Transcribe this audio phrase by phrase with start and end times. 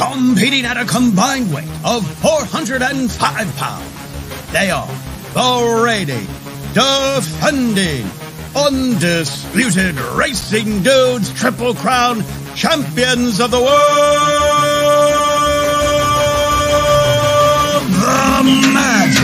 [0.00, 4.50] competing at a combined weight of 405 pounds.
[4.50, 4.88] They are
[5.34, 6.26] the reigning,
[6.72, 8.08] defending,
[8.56, 12.24] undisputed Racing Dudes Triple Crown
[12.54, 13.70] champions of the world,
[17.92, 18.42] the
[18.72, 19.20] Magic.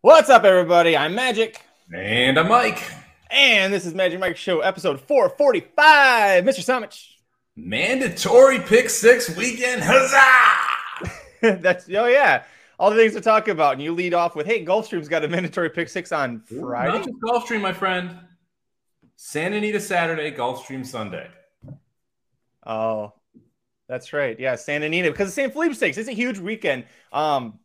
[0.00, 0.96] What's up, everybody?
[0.96, 1.60] I'm Magic,
[1.92, 2.80] And I'm Mike.
[3.30, 6.44] and this is Magic Mike Show, episode 445.
[6.44, 6.60] Mr.
[6.60, 7.14] Somich.
[7.56, 9.82] Mandatory pick six weekend.
[9.84, 11.58] Huzzah!
[11.60, 12.44] That's oh yeah,
[12.78, 13.74] all the things to talk about.
[13.74, 16.60] And you lead off with, "Hey, Gulfstream's got a mandatory pick six on Friday.
[16.60, 18.16] Not Friday." just Gulfstream, my friend.
[19.16, 21.28] Santa Anita Saturday, Gulfstream Sunday.
[22.64, 23.12] Oh,
[23.88, 24.38] that's right.
[24.38, 25.98] Yeah, Santa Anita because the San Felipe Stakes.
[25.98, 26.84] It's a huge weekend.
[27.12, 27.58] Um,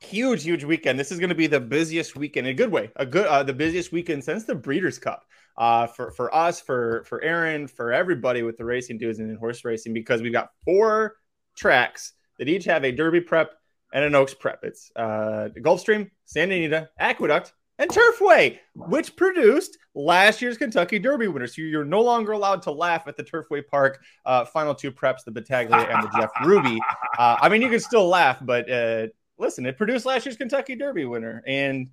[0.00, 0.98] huge, huge weekend.
[0.98, 2.90] This is going to be the busiest weekend in a good way.
[2.96, 5.24] A good, uh, the busiest weekend since the Breeders' Cup.
[5.56, 9.36] Uh, for for us, for for Aaron, for everybody with the racing dudes and in
[9.36, 11.16] horse racing, because we've got four
[11.56, 13.50] tracks that each have a Derby prep
[13.92, 14.60] and an Oaks prep.
[14.62, 21.48] It's uh, Gulfstream, Santa Anita, Aqueduct, and Turfway, which produced last year's Kentucky Derby winner.
[21.48, 25.24] So you're no longer allowed to laugh at the Turfway Park uh, final two preps,
[25.24, 26.78] the Battaglia and the Jeff Ruby.
[27.18, 29.08] Uh, I mean, you can still laugh, but uh,
[29.38, 31.90] listen, it produced last year's Kentucky Derby winner and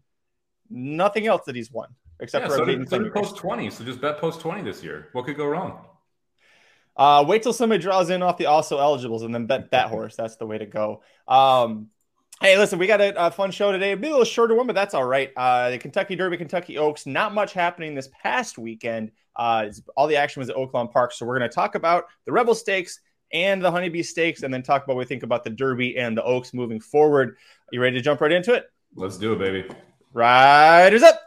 [0.70, 3.70] nothing else that he's won except Yeah, for so a did, so did post 20.
[3.70, 5.10] So just bet post 20 this year.
[5.14, 5.86] What could go wrong?
[6.98, 10.16] Uh, wait till somebody draws in off the also eligibles and then bet that horse.
[10.16, 11.04] That's the way to go.
[11.28, 11.90] Um,
[12.42, 13.96] hey, listen, we got a, a fun show today.
[13.96, 15.32] Maybe a little shorter one, but that's all right.
[15.36, 19.12] Uh, the Kentucky Derby, Kentucky Oaks, not much happening this past weekend.
[19.36, 21.12] Uh, all the action was at Oaklawn Park.
[21.12, 23.02] So we're going to talk about the Rebel Stakes
[23.34, 26.18] and the Honeybee Stakes and then talk about what we think about the Derby and
[26.18, 27.38] the Oaks moving forward.
[27.72, 28.70] you ready to jump right into it?
[28.96, 29.68] Let's do it, baby.
[30.14, 31.25] Riders up.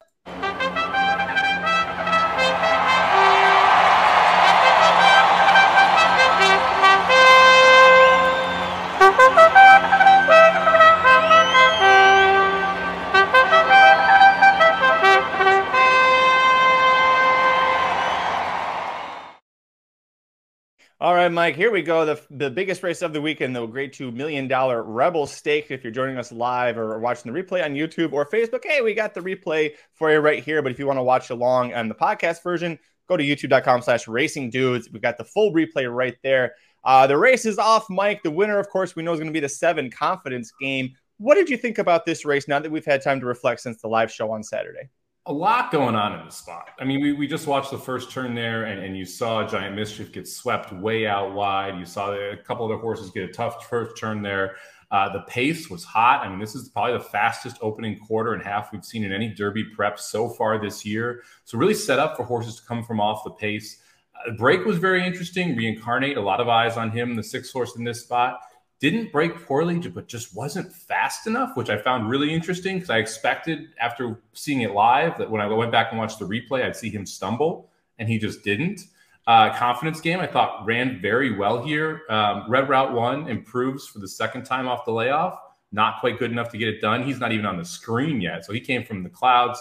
[21.39, 22.05] Mike, here we go.
[22.05, 25.71] The, the biggest race of the weekend, the grade two million dollar Rebel Stake.
[25.71, 28.93] If you're joining us live or watching the replay on YouTube or Facebook, hey, we
[28.93, 30.63] got the replay for you right here.
[30.63, 32.77] But if you want to watch along on the podcast version,
[33.09, 34.91] go to youtube.com slash racing dudes.
[34.91, 36.57] We've got the full replay right there.
[36.83, 38.25] Uh, the race is off, Mike.
[38.25, 40.91] The winner, of course, we know is going to be the seven confidence game.
[41.19, 43.81] What did you think about this race now that we've had time to reflect since
[43.81, 44.89] the live show on Saturday?
[45.29, 46.71] A lot going on in the spot.
[46.81, 49.77] I mean, we, we just watched the first turn there, and, and you saw Giant
[49.77, 51.79] Mischief get swept way out wide.
[51.79, 54.57] You saw a couple of the horses get a tough first turn there.
[54.91, 56.25] Uh, the pace was hot.
[56.25, 59.29] I mean, this is probably the fastest opening quarter and half we've seen in any
[59.29, 61.23] Derby prep so far this year.
[61.45, 63.83] So, really set up for horses to come from off the pace.
[64.27, 65.55] Uh, break was very interesting.
[65.55, 68.41] Reincarnate, a lot of eyes on him, the sixth horse in this spot
[68.81, 72.99] didn't break poorly, but just wasn't fast enough, which I found really interesting because I
[72.99, 76.77] expected after seeing it live that when I went back and watched the replay, I'd
[76.77, 78.83] see him stumble, and he just didn't.
[79.27, 82.03] Uh, confidence game, I thought ran very well here.
[82.09, 85.39] Um, Red Route One improves for the second time off the layoff.
[85.71, 87.03] Not quite good enough to get it done.
[87.03, 89.61] He's not even on the screen yet, so he came from the clouds.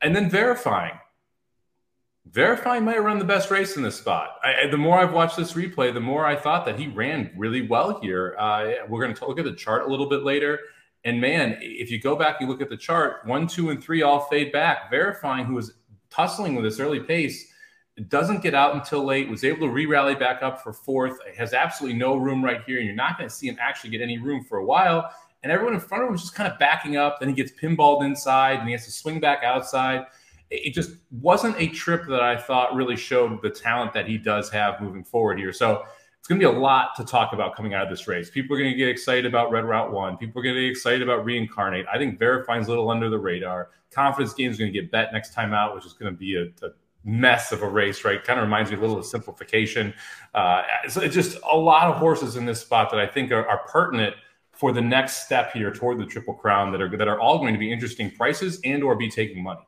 [0.00, 0.98] And then verifying.
[2.30, 4.38] Verifying might have run the best race in this spot.
[4.42, 7.66] I, the more I've watched this replay, the more I thought that he ran really
[7.66, 8.34] well here.
[8.38, 10.58] Uh, we're going to look at the chart a little bit later.
[11.04, 14.00] And man, if you go back and look at the chart, one, two, and three
[14.00, 14.90] all fade back.
[14.90, 15.74] Verifying, who was
[16.08, 17.52] tussling with this early pace,
[18.08, 21.52] doesn't get out until late, was able to re rally back up for fourth, has
[21.52, 22.78] absolutely no room right here.
[22.78, 25.12] And you're not going to see him actually get any room for a while.
[25.42, 27.20] And everyone in front of him is just kind of backing up.
[27.20, 30.06] Then he gets pinballed inside and he has to swing back outside
[30.50, 34.50] it just wasn't a trip that I thought really showed the talent that he does
[34.50, 35.52] have moving forward here.
[35.52, 35.84] So
[36.18, 38.30] it's going to be a lot to talk about coming out of this race.
[38.30, 40.16] People are going to get excited about Red Route One.
[40.16, 41.84] People are going to get excited about Reincarnate.
[41.92, 43.70] I think Verifying's a little under the radar.
[43.90, 46.36] Confidence Game is going to get bet next time out, which is going to be
[46.36, 46.70] a, a
[47.04, 48.24] mess of a race, right?
[48.24, 49.92] Kind of reminds me a little of simplification.
[50.34, 53.46] Uh, so it's just a lot of horses in this spot that I think are,
[53.46, 54.16] are pertinent
[54.52, 57.52] for the next step here toward the Triple Crown that are that are all going
[57.52, 59.66] to be interesting prices and or be taking money.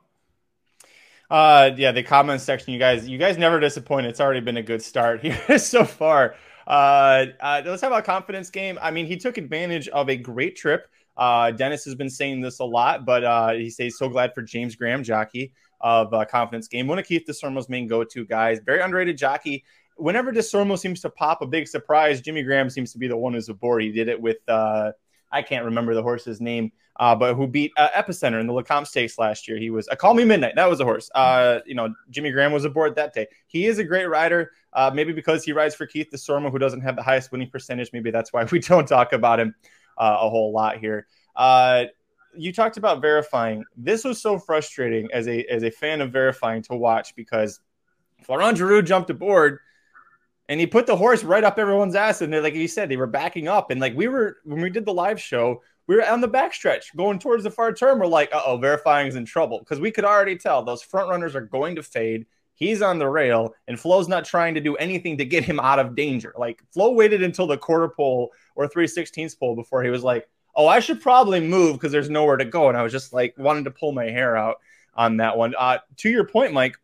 [1.29, 4.05] Uh, yeah, the comment section, you guys, you guys never disappoint.
[4.05, 6.35] It's already been a good start here so far.
[6.65, 8.77] Uh, uh, let's have a confidence game.
[8.81, 10.87] I mean, he took advantage of a great trip.
[11.15, 14.41] Uh, Dennis has been saying this a lot, but uh, he says so glad for
[14.41, 16.87] James Graham, jockey of uh, confidence game.
[16.87, 19.63] One of Keith Desormeaux's main go-to guys, very underrated jockey.
[19.95, 23.33] Whenever Desormeaux seems to pop a big surprise, Jimmy Graham seems to be the one
[23.33, 23.81] who's aboard.
[23.81, 24.91] He did it with uh,
[25.31, 28.87] I can't remember the horse's name uh, but who beat uh, Epicenter in the Lecomte
[28.87, 29.57] Stakes last year.
[29.57, 30.55] He was a uh, Call Me Midnight.
[30.55, 31.09] That was a horse.
[31.13, 33.27] Uh, you know, Jimmy Graham was aboard that day.
[33.47, 34.51] He is a great rider.
[34.73, 37.91] Uh, maybe because he rides for Keith Desormeaux, who doesn't have the highest winning percentage.
[37.93, 39.55] Maybe that's why we don't talk about him
[39.97, 41.07] uh, a whole lot here.
[42.35, 43.63] you talked about verifying.
[43.75, 47.59] This was so frustrating as a as a fan of verifying to watch because
[48.23, 49.59] Florent Geroux jumped aboard
[50.49, 52.21] and he put the horse right up everyone's ass.
[52.21, 53.71] And they're like you said, they were backing up.
[53.71, 56.95] And like we were when we did the live show, we were on the backstretch
[56.95, 57.99] going towards the far turn.
[57.99, 61.35] We're like, uh oh, verifying's in trouble because we could already tell those front runners
[61.35, 62.25] are going to fade.
[62.53, 65.79] He's on the rail, and Flo's not trying to do anything to get him out
[65.79, 66.33] of danger.
[66.37, 70.27] Like Flo waited until the quarter pole or three sixteenths pole before he was like,
[70.55, 73.35] "Oh, I should probably move because there's nowhere to go." And I was just like,
[73.37, 74.57] wanting to pull my hair out
[74.95, 75.53] on that one.
[75.57, 76.77] Uh, to your point, Mike,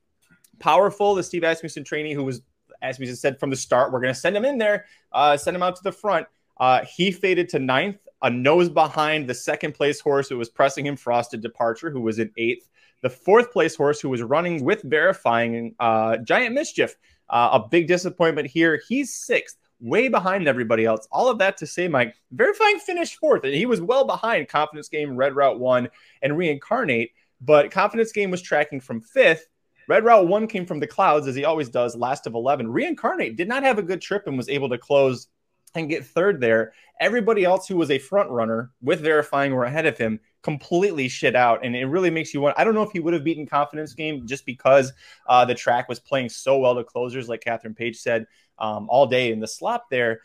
[0.60, 1.16] powerful.
[1.16, 2.44] The Steve Asmussen trainee who was
[2.84, 5.64] Asmussen said from the start, we're going to send him in there, uh, send him
[5.64, 6.28] out to the front.
[6.58, 10.86] Uh, he faded to ninth, a nose behind the second place horse who was pressing
[10.86, 12.70] him, Frosted Departure, who was in eighth.
[13.02, 16.96] The fourth place horse who was running with verifying uh, Giant Mischief,
[17.30, 18.82] uh, a big disappointment here.
[18.88, 21.08] He's sixth, way behind everybody else.
[21.12, 24.88] All of that to say, Mike, verifying finished fourth, and he was well behind Confidence
[24.88, 25.90] Game, Red Route One,
[26.22, 27.12] and Reincarnate.
[27.42, 29.48] But Confidence Game was tracking from fifth
[29.88, 32.72] Red Route 1 came from the clouds, as he always does, last of 11.
[32.72, 35.28] Reincarnate did not have a good trip and was able to close
[35.76, 36.74] and get third there.
[37.00, 41.36] Everybody else who was a front runner with verifying were ahead of him completely shit
[41.36, 41.66] out.
[41.66, 42.58] And it really makes you want.
[42.58, 44.94] I don't know if he would have beaten confidence game just because
[45.28, 48.26] uh, the track was playing so well to closers, like Catherine Page said
[48.60, 50.22] um, all day in the slop there.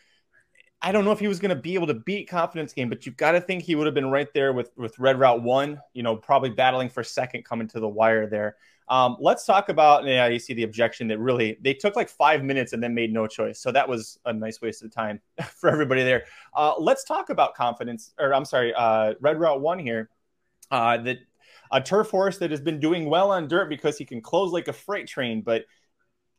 [0.81, 3.05] I don't know if he was going to be able to beat confidence game, but
[3.05, 5.79] you've got to think he would have been right there with with Red Route One.
[5.93, 8.55] You know, probably battling for second coming to the wire there.
[8.89, 12.43] Um, let's talk about, yeah, you see the objection that really they took like five
[12.43, 13.59] minutes and then made no choice.
[13.59, 15.21] So that was a nice waste of time
[15.55, 16.25] for everybody there.
[16.55, 20.09] Uh, let's talk about confidence, or I'm sorry, uh, Red Route One here.
[20.71, 21.17] Uh, that
[21.71, 24.67] a turf horse that has been doing well on dirt because he can close like
[24.67, 25.41] a freight train.
[25.41, 25.65] But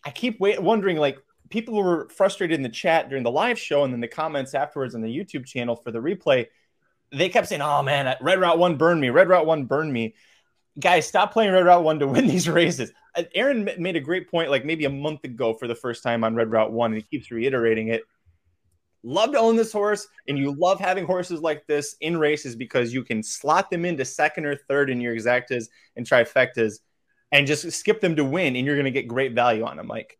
[0.05, 1.19] I keep wait- wondering, like,
[1.51, 4.95] people were frustrated in the chat during the live show and then the comments afterwards
[4.95, 6.47] on the YouTube channel for the replay.
[7.13, 9.11] They kept saying, "Oh man, Red Route One burned me.
[9.11, 10.15] Red Route One burned me."
[10.79, 12.93] Guys, stop playing Red Route One to win these races.
[13.15, 16.25] Uh, Aaron made a great point, like maybe a month ago for the first time
[16.25, 18.03] on Red Route One, and he keeps reiterating it.
[19.03, 22.93] Love to own this horse, and you love having horses like this in races because
[22.93, 26.81] you can slot them into second or third in your exactas and trifectas,
[27.33, 29.87] and just skip them to win, and you're going to get great value on them,
[29.87, 30.19] Mike.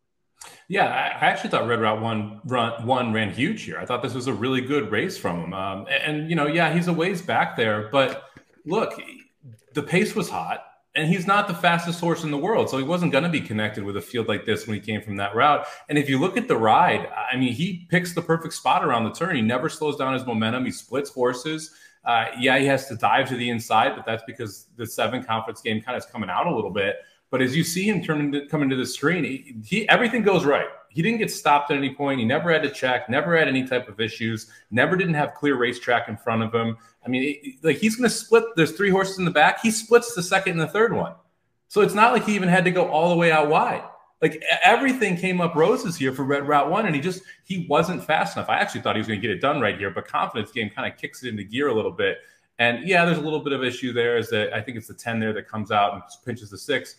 [0.67, 3.77] Yeah, I actually thought Red Route One run one ran huge here.
[3.77, 6.47] I thought this was a really good race from him, um, and, and you know,
[6.47, 8.23] yeah, he's a ways back there, but
[8.65, 8.99] look,
[9.73, 10.65] the pace was hot
[10.95, 12.69] and he's not the fastest horse in the world.
[12.69, 15.01] So he wasn't going to be connected with a field like this when he came
[15.01, 15.65] from that route.
[15.87, 19.05] And if you look at the ride, I mean, he picks the perfect spot around
[19.05, 19.35] the turn.
[19.35, 20.65] He never slows down his momentum.
[20.65, 21.73] He splits horses.
[22.03, 25.61] Uh, yeah, he has to dive to the inside, but that's because the seven confidence
[25.61, 26.97] game kind of is coming out a little bit.
[27.29, 30.43] But as you see him turn into, come into the screen, he, he everything goes
[30.43, 30.67] right.
[30.93, 32.19] He didn't get stopped at any point.
[32.19, 35.55] He never had to check, never had any type of issues, never didn't have clear
[35.55, 36.77] racetrack in front of him.
[37.05, 38.43] I mean, it, like he's going to split.
[38.55, 39.61] There's three horses in the back.
[39.61, 41.13] He splits the second and the third one.
[41.67, 43.83] So it's not like he even had to go all the way out wide.
[44.21, 48.03] Like everything came up roses here for Red Route One, and he just he wasn't
[48.03, 48.49] fast enough.
[48.49, 50.69] I actually thought he was going to get it done right here, but confidence game
[50.69, 52.19] kind of kicks it into gear a little bit.
[52.59, 54.17] And yeah, there's a little bit of issue there.
[54.17, 56.97] Is that I think it's the ten there that comes out and pinches the six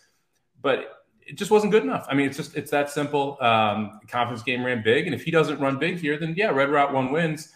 [0.62, 2.06] but it just wasn't good enough.
[2.08, 3.38] I mean, it's just it's that simple.
[3.40, 6.70] Um, confidence game ran big, and if he doesn't run big here, then yeah, Red
[6.70, 7.50] Route One wins.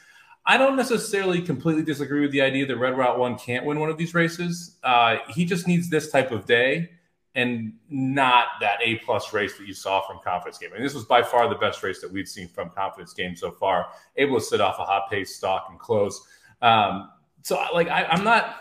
[0.49, 3.90] I don't necessarily completely disagree with the idea that Red Route One can't win one
[3.90, 4.76] of these races.
[4.85, 6.90] Uh, he just needs this type of day
[7.37, 10.70] and not that A plus race that you saw from Confidence Game.
[10.75, 13.50] And this was by far the best race that we've seen from Confidence Game so
[13.50, 13.88] far.
[14.16, 16.26] Able to sit off a hot pace, stock, and close.
[16.62, 17.11] Um,
[17.42, 18.56] so, like, I, I'm not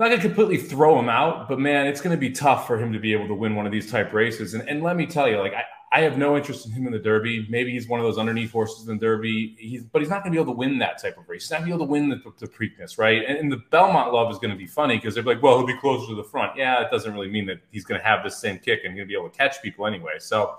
[0.00, 2.78] not going to completely throw him out, but man, it's going to be tough for
[2.78, 4.54] him to be able to win one of these type races.
[4.54, 6.92] And, and let me tell you, like I, I have no interest in him in
[6.92, 7.46] the Derby.
[7.50, 9.56] Maybe he's one of those underneath horses in the Derby.
[9.58, 11.42] He's, but he's not going to be able to win that type of race.
[11.42, 13.24] He's not going to be able to win the, the Preakness, right?
[13.26, 15.66] And, and, the Belmont love is going to be funny because they're like, well, he'll
[15.66, 16.56] be closer to the front.
[16.56, 19.06] Yeah, it doesn't really mean that he's going to have the same kick and going
[19.06, 20.12] to be able to catch people anyway.
[20.18, 20.54] So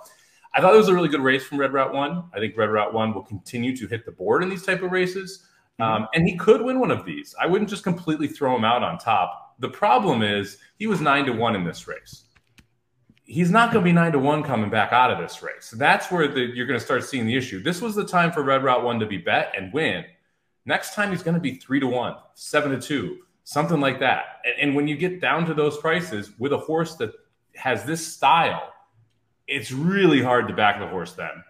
[0.54, 2.26] I thought it was a really good race from Red Route One.
[2.34, 4.92] I think Red Route One will continue to hit the board in these type of
[4.92, 5.48] races.
[5.80, 6.04] Mm-hmm.
[6.04, 7.36] Um, and he could win one of these.
[7.40, 9.56] I wouldn't just completely throw him out on top.
[9.60, 12.24] The problem is he was nine to one in this race.
[13.24, 15.74] He's not going to be nine to one coming back out of this race.
[15.78, 17.64] That's where the, you're going to start seeing the issue.
[17.64, 20.04] This was the time for Red Route One to be bet and win.
[20.66, 24.42] Next time he's going to be three to one, seven to two, something like that.
[24.44, 27.14] And, and when you get down to those prices with a horse that
[27.56, 28.74] has this style,
[29.48, 31.44] it's really hard to back the horse then.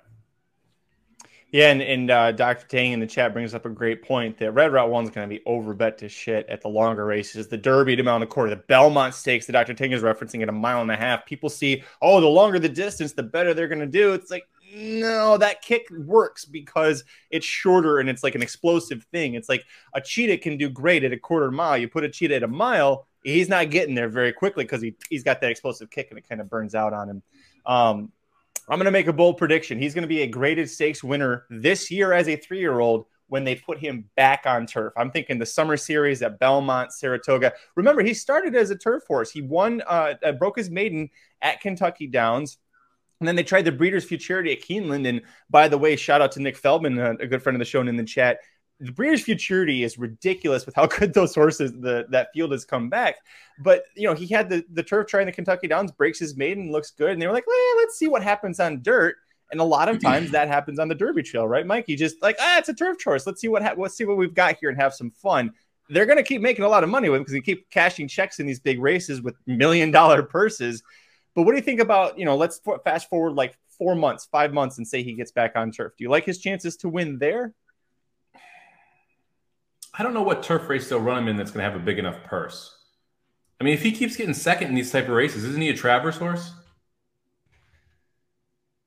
[1.51, 2.65] Yeah, and, and uh, Dr.
[2.67, 5.35] Tang in the chat brings up a great point that Red Route One's going to
[5.35, 7.49] be overbet to shit at the longer races.
[7.49, 9.73] The Derby to Mount Quarter, the Belmont Stakes that Dr.
[9.73, 11.25] Tang is referencing at a mile and a half.
[11.25, 14.13] People see, oh, the longer the distance, the better they're going to do.
[14.13, 19.33] It's like, no, that kick works because it's shorter and it's like an explosive thing.
[19.33, 21.77] It's like a cheetah can do great at a quarter mile.
[21.77, 24.95] You put a cheetah at a mile, he's not getting there very quickly because he,
[25.09, 27.23] he's got that explosive kick and it kind of burns out on him.
[27.65, 28.11] Um,
[28.69, 29.79] I'm going to make a bold prediction.
[29.79, 33.05] He's going to be a graded stakes winner this year as a three year old
[33.27, 34.93] when they put him back on turf.
[34.97, 37.53] I'm thinking the summer series at Belmont, Saratoga.
[37.75, 39.31] Remember, he started as a turf horse.
[39.31, 41.09] He won, uh, uh broke his maiden
[41.41, 42.57] at Kentucky Downs.
[43.21, 45.07] And then they tried the Breeders' Futurity at Keeneland.
[45.07, 47.79] And by the way, shout out to Nick Feldman, a good friend of the show,
[47.79, 48.39] and in the chat
[48.81, 52.89] the Breeders' Futurity is ridiculous with how good those horses the that field has come
[52.89, 53.15] back.
[53.59, 56.71] But you know, he had the the turf trying the Kentucky Downs, breaks his maiden,
[56.71, 59.15] looks good, and they were like, well, let's see what happens on dirt.
[59.51, 61.85] And a lot of times that happens on the Derby Trail, right, Mike?
[61.87, 63.27] You just like, ah, it's a turf course.
[63.27, 65.51] Let's see what ha- let's see what we've got here and have some fun.
[65.89, 68.07] They're going to keep making a lot of money with it because they keep cashing
[68.07, 70.81] checks in these big races with million dollar purses.
[71.35, 72.35] But what do you think about you know?
[72.35, 75.93] Let's fast forward like four months, five months, and say he gets back on turf.
[75.97, 77.53] Do you like his chances to win there?
[79.93, 81.83] I don't know what turf race they'll run him in that's going to have a
[81.83, 82.77] big enough purse.
[83.59, 85.75] I mean, if he keeps getting second in these type of races, isn't he a
[85.75, 86.53] Travers horse?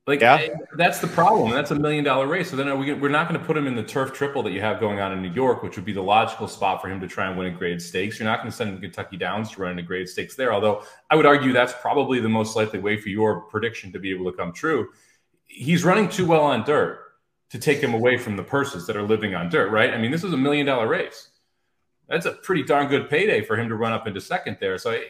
[0.07, 0.35] Like, yeah.
[0.35, 1.51] Eh, that's the problem.
[1.51, 2.51] That's a million dollar race.
[2.51, 4.53] So then are we, we're not going to put him in the turf triple that
[4.53, 7.01] you have going on in New York, which would be the logical spot for him
[7.01, 8.19] to try and win a graded stakes.
[8.19, 10.53] You're not going to send him to Kentucky Downs to run a graded stakes there.
[10.53, 14.11] Although I would argue that's probably the most likely way for your prediction to be
[14.11, 14.89] able to come true.
[15.47, 17.04] He's running too well on dirt
[17.51, 19.93] to take him away from the purses that are living on dirt, right?
[19.93, 21.29] I mean, this is a million dollar race.
[22.09, 24.77] That's a pretty darn good payday for him to run up into second there.
[24.77, 25.05] So I,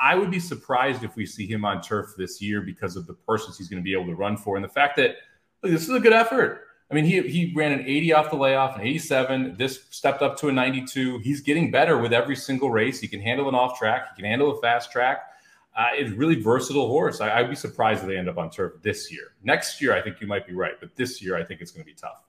[0.00, 3.14] I would be surprised if we see him on turf this year because of the
[3.14, 4.56] purses he's going to be able to run for.
[4.56, 5.16] And the fact that
[5.62, 6.62] look, this is a good effort.
[6.90, 9.56] I mean, he, he ran an 80 off the layoff, an 87.
[9.56, 11.20] This stepped up to a 92.
[11.20, 13.00] He's getting better with every single race.
[13.00, 15.30] He can handle an off track, he can handle a fast track
[15.76, 17.20] uh, it's really versatile horse.
[17.20, 19.34] I, would be surprised if they end up on turf this year.
[19.42, 21.84] Next year, I think you might be right, but this year, I think it's going
[21.84, 22.24] to be tough.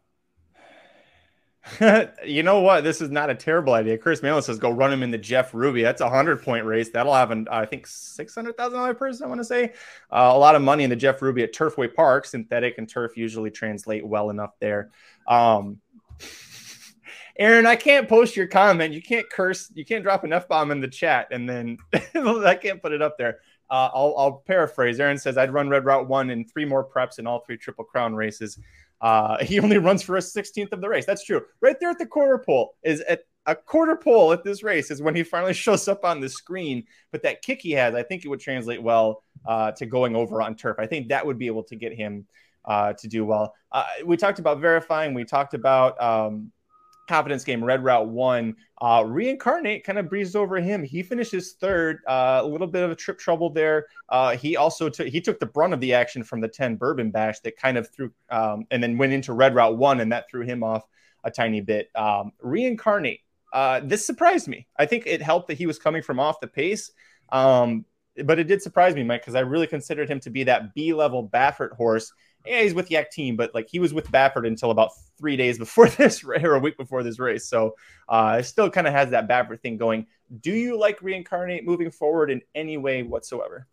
[2.25, 2.83] you know what?
[2.83, 3.97] This is not a terrible idea.
[3.97, 5.81] Chris Malin says go run him in the Jeff Ruby.
[5.81, 6.89] That's a hundred point race.
[6.89, 9.21] That'll have an I think six hundred thousand dollar purse.
[9.21, 9.73] I want to say
[10.11, 12.25] uh, a lot of money in the Jeff Ruby at Turfway Park.
[12.25, 14.91] Synthetic and turf usually translate well enough there.
[15.27, 15.79] Um,
[17.37, 18.93] Aaron, I can't post your comment.
[18.93, 19.69] You can't curse.
[19.73, 21.77] You can't drop an F bomb in the chat, and then
[22.15, 23.39] I can't put it up there.
[23.69, 24.99] Uh, I'll, I'll, paraphrase.
[24.99, 27.83] Aaron says, I'd run Red Route 1 in three more preps in all three Triple
[27.83, 28.59] Crown races.
[29.01, 31.05] Uh, he only runs for a 16th of the race.
[31.05, 31.41] That's true.
[31.61, 35.01] Right there at the quarter pole is at a quarter pole at this race is
[35.01, 36.83] when he finally shows up on the screen.
[37.11, 40.41] But that kick he has, I think it would translate well uh, to going over
[40.41, 40.77] on turf.
[40.79, 42.27] I think that would be able to get him
[42.65, 43.53] uh, to do well.
[43.71, 45.13] Uh, we talked about verifying.
[45.13, 46.51] We talked about um,
[47.07, 48.55] confidence game, Red Route One.
[48.81, 50.83] Uh, reincarnate kind of breezed over him.
[50.83, 51.99] He finishes third.
[52.07, 53.87] Uh, a little bit of a trip trouble there.
[54.09, 57.11] Uh, he also took he took the brunt of the action from the ten Bourbon
[57.11, 60.29] Bash that kind of threw, um, and then went into Red Route One, and that
[60.29, 60.83] threw him off
[61.23, 61.89] a tiny bit.
[61.95, 63.21] Um, reincarnate.
[63.53, 64.67] Uh, this surprised me.
[64.77, 66.91] I think it helped that he was coming from off the pace.
[67.29, 67.85] Um,
[68.23, 70.93] but it did surprise me, Mike, because I really considered him to be that B
[70.93, 72.11] level Baffert horse
[72.45, 75.87] yeah, he's with Yakteen, but like he was with Baffert until about three days before
[75.97, 77.47] this or a week before this race.
[77.47, 77.75] So
[78.09, 80.07] uh, it still kind of has that Baffert thing going.
[80.41, 83.67] Do you like reincarnate moving forward in any way whatsoever?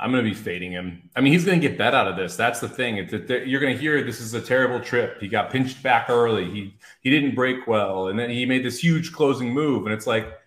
[0.00, 1.10] I'm going to be fading him.
[1.16, 2.36] I mean, he's going to get bet out of this.
[2.36, 2.98] That's the thing.
[2.98, 5.20] It's, you're going to hear this is a terrible trip.
[5.20, 6.50] He got pinched back early.
[6.50, 10.06] He he didn't break well, and then he made this huge closing move, and it's
[10.06, 10.38] like,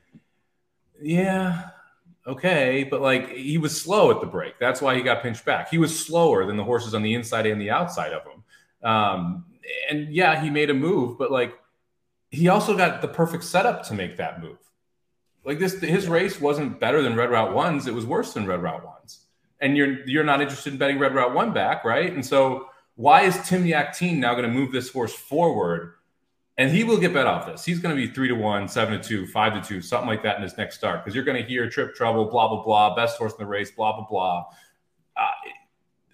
[1.02, 1.71] yeah,
[2.26, 4.60] okay, but like he was slow at the break.
[4.60, 5.70] That's why he got pinched back.
[5.70, 8.44] He was slower than the horses on the inside and the outside of him.
[8.90, 9.46] Um,
[9.90, 11.54] and yeah, he made a move, but like
[12.30, 14.58] he also got the perfect setup to make that move.
[15.44, 17.88] Like this, his race wasn't better than Red Route Ones.
[17.88, 19.26] It was worse than Red Route Ones.
[19.60, 22.12] And you're you're not interested in betting Red Route One back, right?
[22.12, 25.94] And so why is Tim Yakteen now going to move this horse forward?
[26.58, 27.64] And he will get bet off this.
[27.64, 30.24] He's going to be three to one, seven to two, five to two, something like
[30.24, 32.96] that in his next start because you're going to hear trip trouble, blah blah blah,
[32.96, 34.46] best horse in the race, blah blah blah.
[35.18, 35.28] Uh,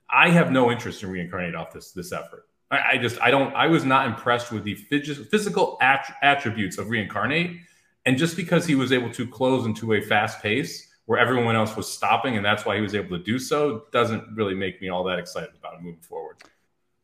[0.09, 2.47] I have no interest in reincarnate off this this effort.
[2.69, 3.53] I, I, just I don't.
[3.55, 7.57] I was not impressed with the physical att- attributes of reincarnate,
[8.05, 11.75] and just because he was able to close into a fast pace where everyone else
[11.75, 14.89] was stopping, and that's why he was able to do so, doesn't really make me
[14.89, 16.35] all that excited about him moving forward.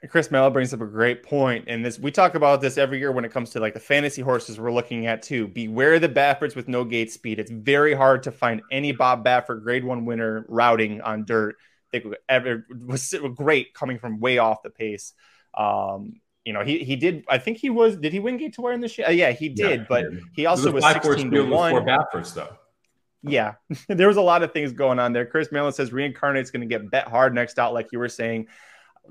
[0.09, 3.11] Chris Mello brings up a great point, and this we talk about this every year
[3.11, 5.47] when it comes to like the fantasy horses we're looking at too.
[5.47, 7.39] Beware the Bafferts with no gate speed.
[7.39, 11.55] It's very hard to find any Bob Baffert Grade One winner routing on dirt.
[11.91, 15.13] They ever was great coming from way off the pace.
[15.53, 17.23] Um, you know, he he did.
[17.29, 17.95] I think he was.
[17.95, 19.07] Did he win gate to wire in this year?
[19.07, 19.81] Uh, yeah, he did.
[19.81, 21.71] Yeah, but he also was, was sixteen to one.
[21.71, 22.57] Four Bafferts, though.
[23.21, 23.53] Yeah,
[23.87, 25.25] there was a lot of things going on there.
[25.25, 28.47] Chris Malin says reincarnate's going to get bet hard next out, like you were saying.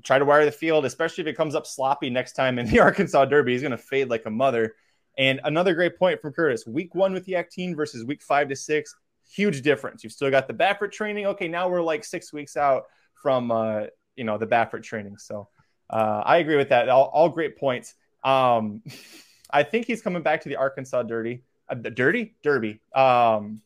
[0.02, 2.80] Try to wire the field, especially if it comes up sloppy next time in the
[2.80, 3.52] Arkansas Derby.
[3.52, 4.74] He's going to fade like a mother.
[5.18, 8.56] And another great point from Curtis: week one with the Actine versus week five to
[8.56, 8.94] six,
[9.30, 10.02] huge difference.
[10.02, 11.26] You've still got the Baffert training.
[11.26, 12.84] Okay, now we're like six weeks out
[13.22, 13.84] from uh,
[14.16, 15.18] you know the Baffert training.
[15.18, 15.48] So
[15.90, 16.88] uh, I agree with that.
[16.88, 17.94] All, all great points.
[18.24, 18.82] Um,
[19.50, 22.80] I think he's coming back to the Arkansas Dirty, uh, Dirty Derby.
[22.94, 23.60] Um,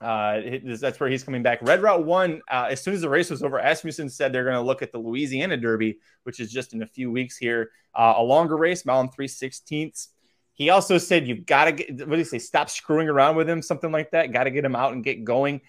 [0.00, 0.40] uh,
[0.80, 1.58] that's where he's coming back.
[1.62, 2.42] Red Route One.
[2.50, 4.92] Uh, as soon as the race was over, Asmussen said they're going to look at
[4.92, 7.70] the Louisiana Derby, which is just in a few weeks here.
[7.94, 10.08] Uh, a longer race, mile and three sixteenths.
[10.52, 12.06] He also said you've got to get.
[12.06, 12.38] What do you say?
[12.38, 14.32] Stop screwing around with him, something like that.
[14.32, 15.62] Got to get him out and get going.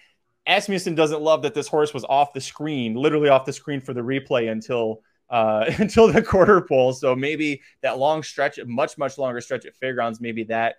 [0.45, 3.93] Asmussen doesn't love that this horse was off the screen, literally off the screen for
[3.93, 6.93] the replay until uh, until the quarter pole.
[6.93, 10.75] So maybe that long stretch, a much much longer stretch at Fairgrounds, maybe that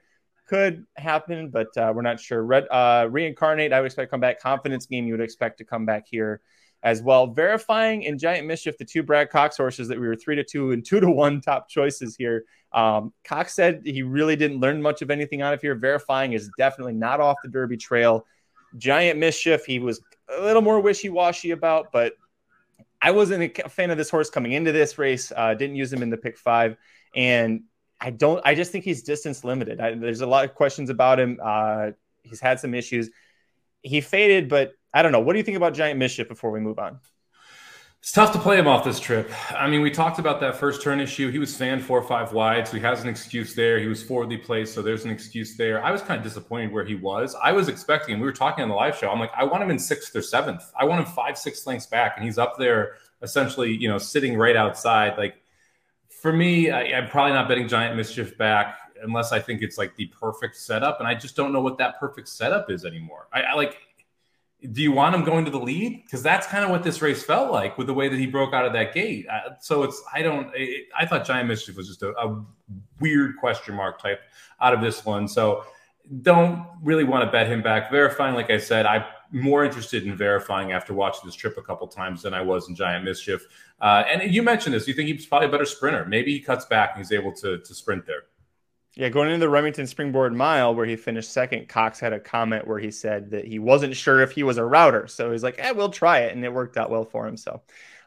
[0.49, 2.43] could happen, but uh, we're not sure.
[2.43, 4.41] Red uh, reincarnate, I would expect come back.
[4.41, 6.41] Confidence game, you would expect to come back here
[6.83, 7.27] as well.
[7.27, 10.73] Verifying in Giant Mischief, the two Brad Cox horses that we were three to two
[10.73, 12.45] and two to one top choices here.
[12.73, 15.75] Um, Cox said he really didn't learn much of anything out of here.
[15.75, 18.27] Verifying is definitely not off the Derby trail.
[18.77, 20.01] Giant Mischief, he was
[20.37, 22.15] a little more wishy washy about, but
[23.01, 25.33] I wasn't a fan of this horse coming into this race.
[25.35, 26.77] Uh, didn't use him in the pick five,
[27.15, 27.63] and
[28.01, 28.41] I don't.
[28.45, 29.81] I just think he's distance limited.
[29.81, 31.39] I, there's a lot of questions about him.
[31.43, 31.91] Uh,
[32.23, 33.11] he's had some issues.
[33.83, 35.21] He faded, but I don't know.
[35.21, 37.01] What do you think about Giant Mischief before we move on?
[38.01, 39.29] It's tough to play him off this trip.
[39.51, 41.33] I mean, we talked about that first turn issue.
[41.33, 43.81] He was fan four or five wide, so he has an excuse there.
[43.81, 45.85] He was forwardly placed, so there's an excuse there.
[45.85, 47.35] I was kind of disappointed where he was.
[47.43, 49.11] I was expecting, we were talking on the live show.
[49.11, 50.63] I'm like, I want him in sixth or seventh.
[50.79, 54.39] I want him five, six lengths back, and he's up there essentially, you know, sitting
[54.39, 55.19] right outside.
[55.19, 55.43] Like
[56.21, 59.95] for me, I, am probably not betting Giant Mischief back unless I think it's like
[59.97, 63.29] the perfect setup, and I just don't know what that perfect setup is anymore.
[63.33, 63.79] I, I like
[64.73, 66.03] do you want him going to the lead?
[66.03, 68.53] Because that's kind of what this race felt like with the way that he broke
[68.53, 69.27] out of that gate.
[69.29, 72.45] Uh, so it's I don't it, I thought Giant Mischief was just a, a,
[73.01, 74.21] weird question mark type
[74.61, 75.29] out of this one.
[75.29, 75.65] So
[76.23, 77.91] don't really want to bet him back.
[77.91, 81.87] Verifying, like I said, I'm more interested in verifying after watching this trip a couple
[81.87, 83.47] times than I was in Giant Mischief.
[83.81, 84.89] Uh, and you mentioned this.
[84.89, 86.05] You think he's probably a better sprinter.
[86.05, 88.25] Maybe he cuts back and he's able to to sprint there.
[88.95, 92.67] Yeah, going into the Remington Springboard Mile where he finished second, Cox had a comment
[92.67, 95.07] where he said that he wasn't sure if he was a router.
[95.07, 97.37] So he's like, "Eh, we'll try it," and it worked out well for him.
[97.37, 97.63] So,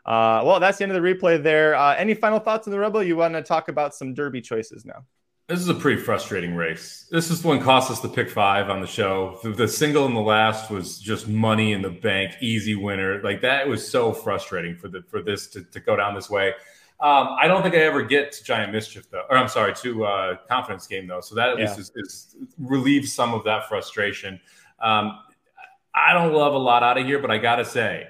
[0.06, 1.76] uh, well, that's the end of the replay there.
[1.76, 3.04] Uh, any final thoughts on the Rebel?
[3.04, 5.06] You want to talk about some Derby choices now?
[5.52, 7.08] This is a pretty frustrating race.
[7.12, 9.38] This is one cost us the pick five on the show.
[9.44, 13.22] The, the single in the last was just money in the bank, easy winner.
[13.22, 16.54] Like that was so frustrating for the for this to, to go down this way.
[17.02, 20.06] Um, I don't think I ever get to Giant Mischief though, or I'm sorry, to
[20.06, 21.20] uh, Confidence Game though.
[21.20, 21.66] So that at yeah.
[21.66, 24.40] least is, is, relieves some of that frustration.
[24.80, 25.20] Um,
[25.94, 28.08] I don't love a lot out of here, but I gotta say,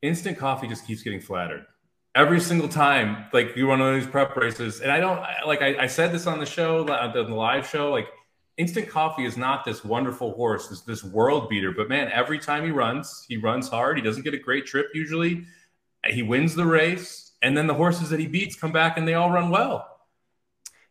[0.00, 1.66] instant coffee just keeps getting flattered
[2.14, 3.26] every single time.
[3.32, 5.62] Like you run one of these prep races, and I don't like.
[5.62, 7.90] I, I said this on the show, the, the live show.
[7.90, 8.08] Like
[8.56, 11.72] instant coffee is not this wonderful horse, this this world beater.
[11.72, 13.96] But man, every time he runs, he runs hard.
[13.96, 15.44] He doesn't get a great trip usually.
[16.06, 19.14] He wins the race and then the horses that he beats come back and they
[19.14, 19.88] all run well.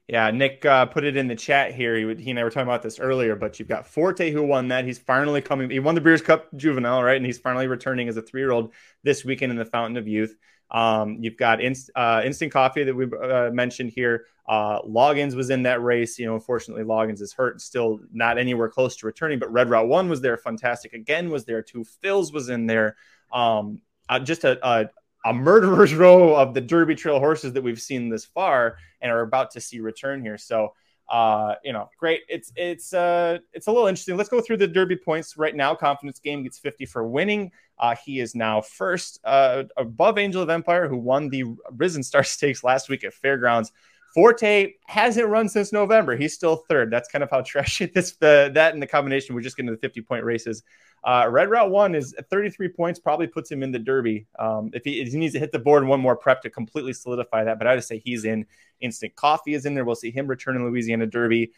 [0.07, 1.95] Yeah, Nick uh, put it in the chat here.
[1.95, 4.43] He, would, he and I were talking about this earlier, but you've got Forte who
[4.43, 4.84] won that.
[4.84, 5.69] He's finally coming.
[5.69, 7.15] He won the Breeders' Cup Juvenile, right?
[7.15, 10.10] And he's finally returning as a three year old this weekend in the Fountain of
[10.10, 10.36] Youth.
[10.71, 14.25] Um, you've got inst, uh, Instant Coffee that we uh, mentioned here.
[14.47, 16.17] Uh, Loggins was in that race.
[16.17, 19.38] You know, unfortunately, Loggins is hurt, still not anywhere close to returning.
[19.38, 20.93] But Red Route One was there, fantastic.
[20.93, 21.62] Again, was there.
[21.62, 21.86] too.
[22.03, 22.95] Phils was in there.
[23.31, 24.89] Um, uh, just a, a,
[25.25, 29.21] a murderer's row of the Derby Trail horses that we've seen this far and are
[29.21, 30.38] about to see return here.
[30.38, 30.73] So,
[31.12, 32.21] uh, you know, great.
[32.30, 34.15] It's it's uh, it's a little interesting.
[34.15, 35.76] Let's go through the Derby points right now.
[35.76, 37.52] Confidence game gets 50 for winning.
[37.78, 41.43] Uh, he is now first uh, above Angel of Empire, who won the
[41.76, 43.74] Risen Star Stakes last week at Fairgrounds.
[44.13, 46.15] Forte hasn't run since November.
[46.15, 46.91] He's still third.
[46.91, 49.36] That's kind of how trashy this the that and the combination.
[49.36, 50.63] We're just getting to the 50 point races.
[51.04, 54.28] Uh, Red Route One is 33 points, probably puts him in the Derby.
[54.38, 56.93] Um, if, he, if, he, needs to hit the board one more prep to completely
[56.93, 58.45] solidify that, but I would say he's in.
[58.82, 59.84] Instant Coffee is in there.
[59.84, 61.54] We'll see him return in Louisiana Derby.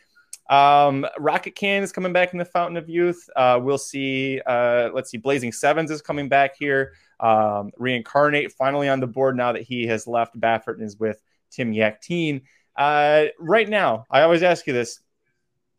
[0.49, 3.29] Um, Rocket Can is coming back in the Fountain of Youth.
[3.35, 4.39] Uh, we'll see.
[4.45, 5.17] Uh, let's see.
[5.17, 6.93] Blazing Sevens is coming back here.
[7.19, 11.21] Um, Reincarnate finally on the board now that he has left Baffert and is with
[11.53, 12.41] Tim Yakteen.
[12.75, 14.99] Uh, right now, I always ask you this: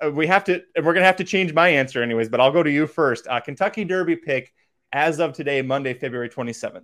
[0.05, 2.65] uh, we have to we're gonna have to change my answer anyways but i'll go
[2.65, 4.53] to you first uh, kentucky derby pick
[4.93, 6.83] as of today monday february 27th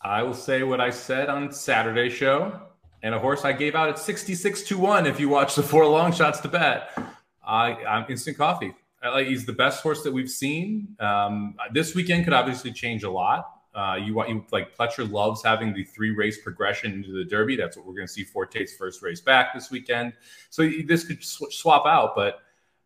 [0.00, 2.60] i will say what i said on saturday show
[3.02, 5.86] and a horse I gave out at 66 to 1 if you watch the four
[5.86, 6.96] long shots to bet.
[7.44, 8.74] I, I'm instant coffee.
[9.02, 10.96] Like he's the best horse that we've seen.
[11.00, 13.50] Um, this weekend could obviously change a lot.
[13.74, 17.56] Uh, you want you like Pletcher loves having the three race progression into the Derby.
[17.56, 20.12] That's what we're going to see Forte's first race back this weekend.
[20.50, 22.40] So this could sw- swap out, but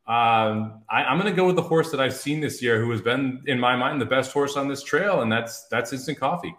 [0.07, 2.93] um, I, am going to go with the horse that I've seen this year, who
[2.93, 6.21] has been in my mind the best horse on this trail, and that's that's Instant
[6.21, 6.55] Coffee.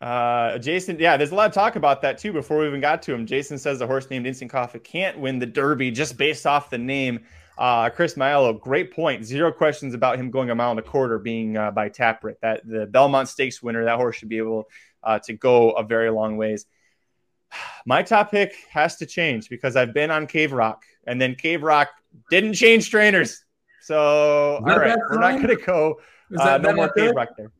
[0.00, 2.32] Uh, Jason, yeah, there's a lot of talk about that too.
[2.32, 5.38] Before we even got to him, Jason says the horse named Instant Coffee can't win
[5.38, 7.20] the Derby just based off the name.
[7.58, 9.24] Uh, Chris Maiello, great point.
[9.24, 12.36] Zero questions about him going a mile and a quarter being uh, by Tapwrit.
[12.40, 14.68] That the Belmont Stakes winner, that horse should be able
[15.02, 16.66] uh, to go a very long ways.
[17.86, 21.62] My top pick has to change because I've been on Cave Rock, and then Cave
[21.62, 21.88] Rock
[22.30, 23.44] didn't change trainers.
[23.82, 26.00] So all right, we're not going to go.
[26.38, 27.50] Uh, no more Cave Rock there.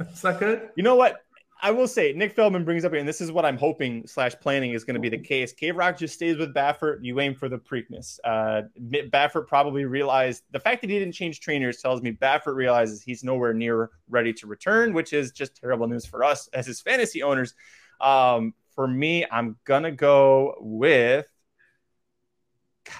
[0.00, 0.70] Is that good?
[0.76, 1.25] You know what?
[1.62, 4.34] I will say Nick Feldman brings up, here, and this is what I'm hoping slash
[4.34, 5.52] planning is going to be the case.
[5.52, 6.98] Cave Rock just stays with Baffert.
[7.00, 8.18] You aim for the Preakness.
[8.24, 13.02] Uh, Baffert probably realized the fact that he didn't change trainers tells me Baffert realizes
[13.02, 16.80] he's nowhere near ready to return, which is just terrible news for us as his
[16.80, 17.54] fantasy owners.
[18.02, 21.26] Um, for me, I'm gonna go with.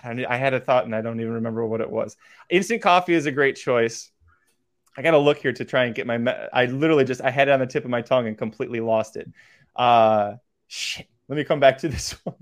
[0.03, 2.17] God, I had a thought and I don't even remember what it was.
[2.51, 4.11] Instant coffee is a great choice.
[4.97, 6.19] I got to look here to try and get my.
[6.19, 8.81] Me- I literally just I had it on the tip of my tongue and completely
[8.81, 9.31] lost it.
[9.75, 10.35] Uh,
[10.69, 11.07] shit.
[11.29, 12.37] Let me come back to this one.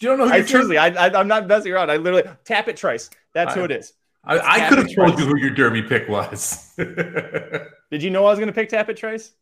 [0.00, 0.28] You don't know.
[0.28, 1.90] I truly, I, I, am not messing around.
[1.90, 3.10] I literally Tapit Trice.
[3.32, 3.92] That's I, who it is.
[4.24, 6.72] I, I could have told you who your Derby pick was.
[6.76, 9.32] Did you know I was going to pick Tapit Trice?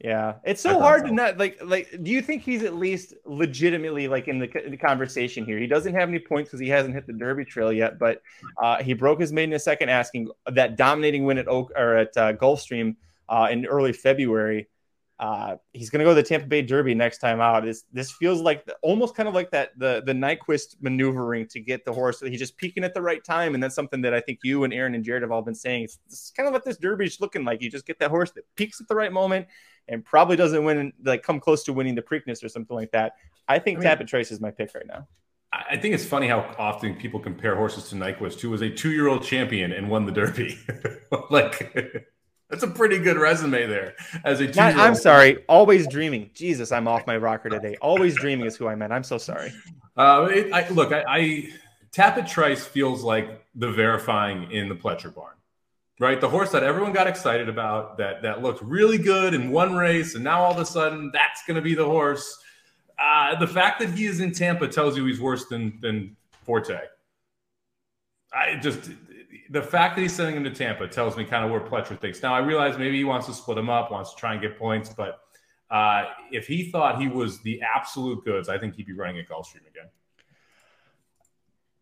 [0.00, 1.06] Yeah, it's so hard so.
[1.08, 1.88] to not like like.
[2.02, 5.58] Do you think he's at least legitimately like in the, in the conversation here?
[5.58, 8.20] He doesn't have any points because he hasn't hit the Derby Trail yet, but
[8.62, 12.16] uh, he broke his maiden a second asking that dominating win at Oak or at
[12.16, 12.96] uh, Gulfstream
[13.28, 14.68] uh, in early February.
[15.20, 17.64] Uh, he's going to go to the Tampa Bay Derby next time out.
[17.64, 21.60] This this feels like the, almost kind of like that the the Nyquist maneuvering to
[21.60, 22.20] get the horse.
[22.20, 24.74] He's just peaking at the right time, and that's something that I think you and
[24.74, 25.84] Aaron and Jared have all been saying.
[25.84, 27.62] It's, it's kind of what this Derby is looking like.
[27.62, 29.46] You just get that horse that peaks at the right moment
[29.88, 33.14] and probably doesn't win like come close to winning the Preakness or something like that.
[33.48, 35.06] I think I mean, Trice is my pick right now.
[35.52, 39.22] I think it's funny how often people compare horses to Nyquist, who was a two-year-old
[39.22, 40.58] champion and won the Derby.
[41.30, 41.72] like
[42.50, 43.94] that's a pretty good resume there
[44.24, 44.46] as a.
[44.48, 45.44] Not, I'm sorry.
[45.48, 46.30] Always dreaming.
[46.34, 47.76] Jesus, I'm off my rocker today.
[47.80, 48.92] Always dreaming is who I meant.
[48.92, 49.52] I'm so sorry.
[49.96, 51.04] Uh, it, I, look, I,
[51.92, 55.34] I Trice feels like the verifying in the Pletcher barn
[55.98, 56.20] right?
[56.20, 60.14] The horse that everyone got excited about, that that looked really good in one race,
[60.14, 62.38] and now all of a sudden that's going to be the horse.
[62.98, 66.78] Uh, the fact that he is in Tampa tells you he's worse than than Forte.
[68.32, 68.90] I just
[69.50, 72.22] the fact that he's sending him to Tampa tells me kind of where Pletcher thinks.
[72.22, 74.58] Now I realize maybe he wants to split him up, wants to try and get
[74.58, 75.20] points, but
[75.70, 79.28] uh, if he thought he was the absolute goods, I think he'd be running at
[79.28, 79.88] Gulfstream again.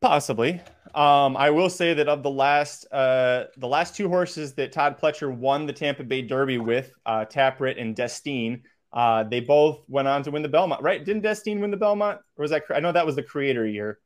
[0.02, 0.60] Possibly.
[0.94, 4.98] Um, I will say that of the last uh, the last two horses that Todd
[5.00, 10.08] Pletcher won the Tampa Bay Derby with, uh, Tapwrit and Destin, uh, they both went
[10.08, 10.82] on to win the Belmont.
[10.82, 11.02] Right?
[11.02, 12.18] Didn't Destin win the Belmont?
[12.36, 12.64] Or was that?
[12.74, 14.00] I know that was the Creator year.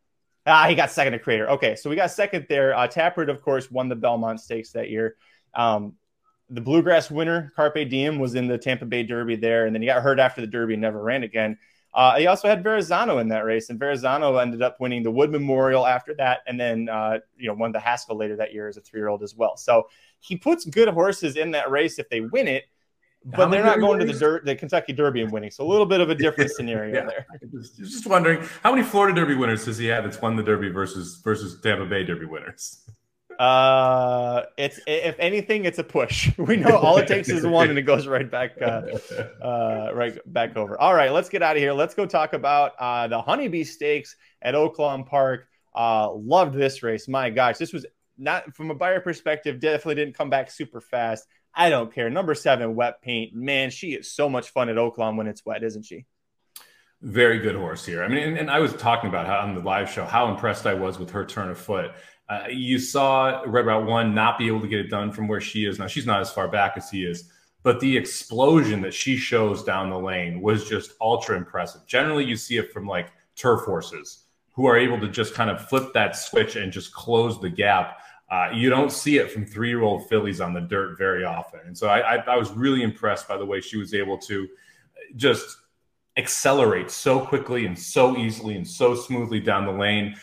[0.46, 1.50] Ah, he got second to Creator.
[1.52, 2.76] Okay, so we got second there.
[2.76, 5.16] Uh, Tapwrit, of course, won the Belmont Stakes that year.
[5.54, 5.94] Um,
[6.50, 9.86] the Bluegrass winner, Carpe Diem, was in the Tampa Bay Derby there, and then he
[9.88, 11.58] got hurt after the Derby and never ran again.
[11.96, 15.30] Uh, he also had Verrazano in that race, and Verrazano ended up winning the Wood
[15.30, 18.76] Memorial after that, and then uh, you know won the Haskell later that year as
[18.76, 19.56] a three-year-old as well.
[19.56, 19.88] So
[20.20, 22.64] he puts good horses in that race if they win it,
[23.24, 25.50] but they're not going to the dirt, the Kentucky Derby and winning.
[25.50, 27.06] So a little bit of a different scenario yeah.
[27.06, 27.26] there.
[27.50, 30.68] Just, just wondering how many Florida Derby winners does he have that's won the Derby
[30.68, 32.86] versus versus Tampa Bay Derby winners?
[33.38, 36.30] Uh, it's if anything, it's a push.
[36.38, 38.82] We know all it takes is one, and it goes right back, uh,
[39.42, 40.80] uh, right back over.
[40.80, 41.72] All right, let's get out of here.
[41.72, 45.48] Let's go talk about uh, the Honeybee Stakes at Oaklawn Park.
[45.74, 47.08] Uh, loved this race.
[47.08, 47.84] My gosh, this was
[48.16, 49.60] not from a buyer perspective.
[49.60, 51.26] Definitely didn't come back super fast.
[51.54, 52.10] I don't care.
[52.10, 53.34] Number seven, wet paint.
[53.34, 56.06] Man, she is so much fun at Oaklawn when it's wet, isn't she?
[57.02, 58.02] Very good horse here.
[58.02, 60.66] I mean, and, and I was talking about how on the live show how impressed
[60.66, 61.92] I was with her turn of foot.
[62.28, 65.40] Uh, you saw Red Route One not be able to get it done from where
[65.40, 65.86] she is now.
[65.86, 67.30] She's not as far back as he is,
[67.62, 71.86] but the explosion that she shows down the lane was just ultra impressive.
[71.86, 75.68] Generally, you see it from like turf horses who are able to just kind of
[75.68, 77.98] flip that switch and just close the gap.
[78.28, 81.86] Uh, you don't see it from three-year-old fillies on the dirt very often, and so
[81.86, 84.48] I, I, I was really impressed by the way she was able to
[85.14, 85.58] just
[86.16, 90.16] accelerate so quickly and so easily and so smoothly down the lane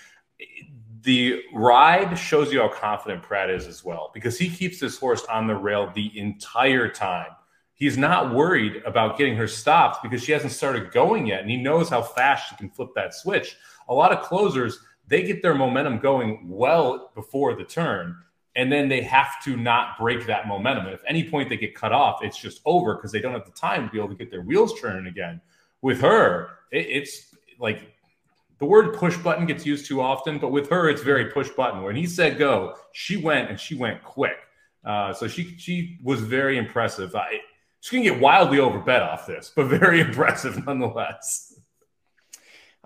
[1.03, 5.23] the ride shows you how confident Pratt is as well, because he keeps this horse
[5.25, 7.27] on the rail the entire time.
[7.73, 11.41] he's not worried about getting her stopped because she hasn't started going yet.
[11.41, 13.57] And he knows how fast she can flip that switch.
[13.89, 18.15] A lot of closers, they get their momentum going well before the turn.
[18.55, 20.85] And then they have to not break that momentum.
[20.85, 23.45] And if any point they get cut off, it's just over because they don't have
[23.45, 25.41] the time to be able to get their wheels turning again.
[25.81, 27.92] With her, it, it's like
[28.63, 31.83] the word push button gets used too often, but with her, it's very push button.
[31.83, 34.37] When he said go, she went and she went quick.
[34.85, 37.13] Uh, so she she was very impressive.
[37.13, 37.41] I,
[37.81, 41.59] she's gonna get wildly overbet off this, but very impressive nonetheless.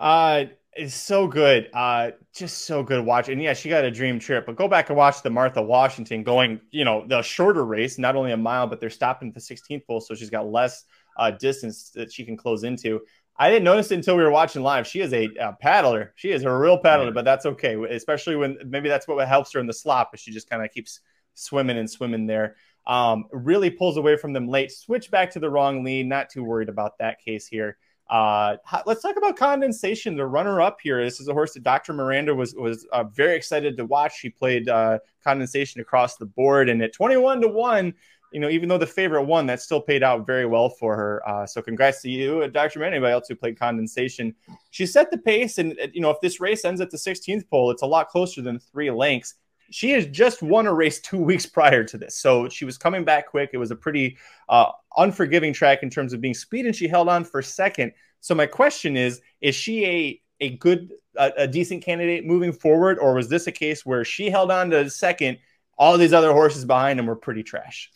[0.00, 1.70] Uh, it's so good.
[1.72, 3.28] Uh, just so good watch.
[3.28, 4.46] And yeah, she got a dream trip.
[4.46, 8.16] But go back and watch the Martha Washington going, you know, the shorter race, not
[8.16, 10.86] only a mile, but they're stopping the 16th pole, so she's got less
[11.16, 13.00] uh, distance that she can close into.
[13.38, 14.86] I didn't notice it until we were watching live.
[14.86, 16.12] She is a, a paddler.
[16.16, 17.76] She is a real paddler, but that's okay.
[17.88, 20.72] Especially when maybe that's what helps her in the slop, but she just kind of
[20.72, 21.00] keeps
[21.34, 22.56] swimming and swimming there.
[22.86, 24.72] Um, really pulls away from them late.
[24.72, 26.06] Switch back to the wrong lead.
[26.06, 27.76] Not too worried about that case here.
[28.10, 30.16] Uh, let's talk about condensation.
[30.16, 31.04] The runner-up here.
[31.04, 31.92] This is a horse that Dr.
[31.92, 34.18] Miranda was was uh, very excited to watch.
[34.18, 37.92] She played uh, condensation across the board, and at twenty-one to one,
[38.32, 41.28] you know, even though the favorite won, that still paid out very well for her.
[41.28, 42.80] Uh, so congrats to you, Dr.
[42.80, 44.34] Man, anybody else who played condensation.
[44.70, 47.70] She set the pace, and you know, if this race ends at the 16th pole,
[47.70, 49.34] it's a lot closer than three lengths.
[49.70, 53.04] She has just won a race two weeks prior to this, so she was coming
[53.04, 53.50] back quick.
[53.52, 54.16] It was a pretty
[54.48, 57.92] uh, unforgiving track in terms of being speed, and she held on for second.
[58.20, 62.98] So my question is: Is she a a good, a, a decent candidate moving forward,
[62.98, 65.38] or was this a case where she held on to second?
[65.76, 67.90] All these other horses behind him were pretty trash.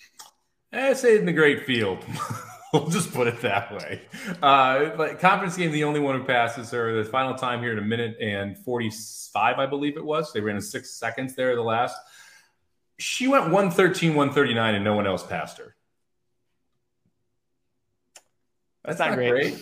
[0.73, 2.05] I say in the great field.
[2.73, 4.03] we'll just put it that way.
[4.43, 7.03] Uh, but confidence game, the only one who passes her.
[7.03, 10.33] The final time here in a minute and 45, I believe it was.
[10.33, 11.97] They ran in six seconds there, the last.
[12.99, 15.75] She went 113, 139, and no one else passed her.
[18.85, 19.59] That's, That's not, not, great.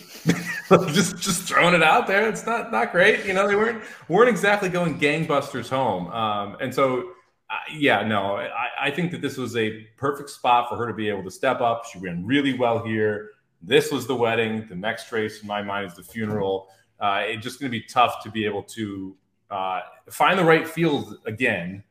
[0.69, 0.93] great.
[0.95, 2.27] just just throwing it out there.
[2.27, 3.23] It's not not great.
[3.25, 6.07] You know, they weren't weren't exactly going gangbusters home.
[6.07, 7.11] Um, and so
[7.51, 10.93] uh, yeah, no, I, I think that this was a perfect spot for her to
[10.93, 11.83] be able to step up.
[11.85, 13.31] She ran really well here.
[13.61, 14.65] This was the wedding.
[14.69, 16.69] The next race, in my mind, is the funeral.
[16.97, 19.17] Uh, it's just going to be tough to be able to
[19.49, 21.83] uh, find the right field again,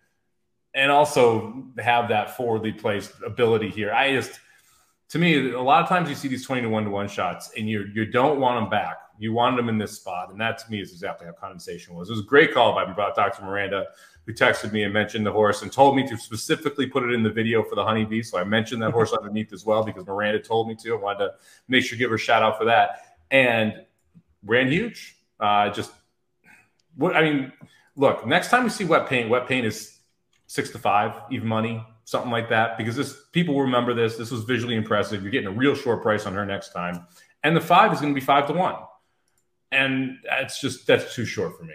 [0.75, 3.93] and also have that forwardly placed ability here.
[3.93, 4.41] I just,
[5.11, 7.51] to me, a lot of times you see these twenty to one to one shots,
[7.55, 8.97] and you you don't want them back.
[9.19, 12.09] You wanted them in this spot, and that to me is exactly how condensation was.
[12.09, 13.45] It was a great call by Dr.
[13.45, 13.85] Miranda
[14.27, 17.23] who texted me and mentioned the horse and told me to specifically put it in
[17.23, 18.23] the video for the honeybee.
[18.23, 20.95] So I mentioned that horse underneath as well because Miranda told me to.
[20.95, 21.35] I wanted to
[21.69, 23.17] make sure give her a shout out for that.
[23.31, 23.75] And
[24.45, 25.17] ran huge.
[25.39, 25.93] Uh, just
[26.97, 27.53] what I mean,
[27.97, 29.99] look, next time we see wet paint, wet paint is
[30.47, 32.77] six to five, even money, something like that.
[32.77, 34.17] Because this people remember this.
[34.17, 35.23] This was visually impressive.
[35.23, 37.07] You're getting a real short price on her next time.
[37.43, 38.77] And the five is going to be five to one.
[39.73, 41.75] And that's just that's too short for me.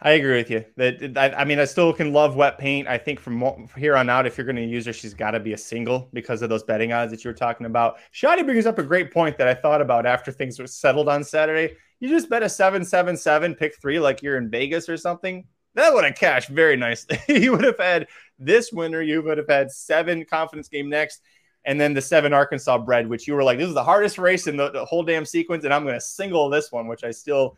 [0.00, 0.64] I agree with you.
[0.76, 2.86] That I, I, mean, I still can love wet paint.
[2.86, 5.40] I think from here on out, if you're going to use her, she's got to
[5.40, 7.98] be a single because of those betting odds that you were talking about.
[8.14, 11.24] Shotty brings up a great point that I thought about after things were settled on
[11.24, 11.74] Saturday.
[11.98, 15.44] You just bet a seven seven seven, pick three, like you're in Vegas or something.
[15.74, 17.18] That would have cashed very nicely.
[17.28, 18.06] you would have had
[18.38, 19.02] this winner.
[19.02, 21.22] You would have had seven confidence game next,
[21.64, 24.46] and then the seven Arkansas bred, which you were like, this is the hardest race
[24.46, 27.10] in the, the whole damn sequence, and I'm going to single this one, which I
[27.10, 27.56] still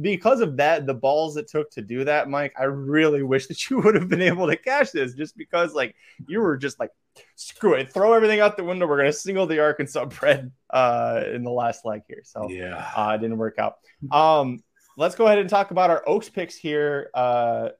[0.00, 3.70] because of that, the balls it took to do that, Mike, I really wish that
[3.70, 5.94] you would have been able to catch this just because, like,
[6.28, 6.90] you were just like,
[7.36, 8.86] screw it, throw everything out the window.
[8.86, 12.22] We're going to single the Arkansas bred uh, in the last leg here.
[12.24, 13.76] So, yeah, uh, it didn't work out.
[14.10, 14.62] Um,
[14.96, 17.10] let's go ahead and talk about our Oaks picks here.
[17.14, 17.70] Uh,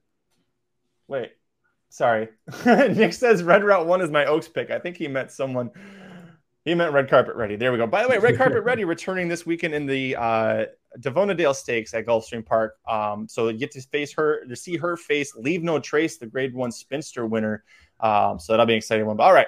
[1.07, 1.31] wait,
[1.89, 2.29] sorry.
[2.65, 4.71] Nick says Red Route 1 is my Oaks pick.
[4.71, 5.71] I think he meant someone.
[6.65, 7.55] He meant red carpet ready.
[7.55, 7.85] There we go.
[7.85, 10.65] By the way, red carpet ready returning this weekend in the uh,
[10.99, 12.77] Davona Dale Stakes at Gulfstream Park.
[12.87, 16.25] Um, so you get to face her, to see her face Leave No Trace, the
[16.25, 17.63] Grade One Spinster winner.
[17.99, 19.15] Um, so that'll be an exciting one.
[19.15, 19.47] But all right,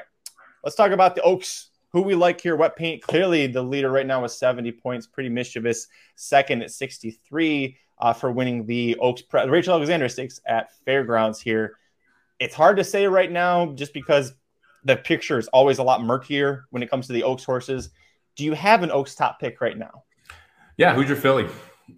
[0.63, 1.71] let's talk about the Oaks.
[1.89, 2.55] Who we like here?
[2.55, 3.01] Wet Paint.
[3.01, 5.07] Clearly, the leader right now with 70 points.
[5.07, 5.87] Pretty mischievous.
[6.15, 11.77] Second at 63 uh, for winning the Oaks Pre- Rachel Alexandra Stakes at Fairgrounds here.
[12.37, 14.33] It's hard to say right now just because
[14.87, 17.89] the picture is always a lot murkier when it comes to the Oaks horses.
[18.35, 20.03] Do you have an Oaks top pick right now?
[20.77, 21.47] Yeah, who's your filly?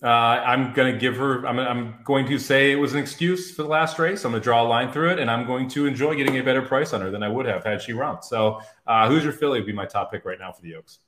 [0.04, 1.46] Uh, I'm going to give her.
[1.48, 4.24] I'm, I'm, going to say it was an excuse for the last race.
[4.24, 6.44] I'm going to draw a line through it, and I'm going to enjoy getting a
[6.44, 8.22] better price on her than I would have had she run.
[8.22, 9.60] So, uh, who's your filly?
[9.60, 11.00] Would be my top pick right now for the Oaks.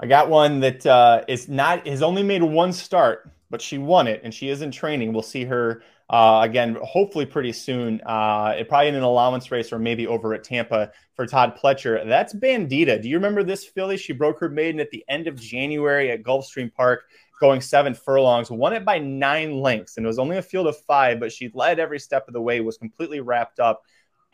[0.00, 4.08] I got one that uh, is not has only made one start, but she won
[4.08, 5.12] it and she is in training.
[5.12, 8.00] We'll see her uh, again, hopefully pretty soon.
[8.04, 12.06] Uh, it probably in an allowance race or maybe over at Tampa for Todd Pletcher.
[12.08, 13.00] That's Bandita.
[13.00, 13.98] Do you remember this filly?
[13.98, 17.04] She broke her maiden at the end of January at Gulfstream Park,
[17.40, 20.76] going seven furlongs, won it by nine lengths, and it was only a field of
[20.84, 23.82] five, but she led every step of the way, was completely wrapped up.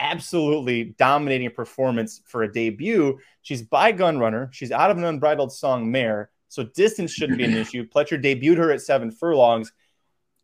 [0.01, 3.19] Absolutely dominating performance for a debut.
[3.43, 4.49] She's by gun runner.
[4.53, 6.31] She's out of an unbridled song mare.
[6.49, 7.87] So distance shouldn't be an issue.
[7.89, 9.73] Pletcher debuted her at seven furlongs.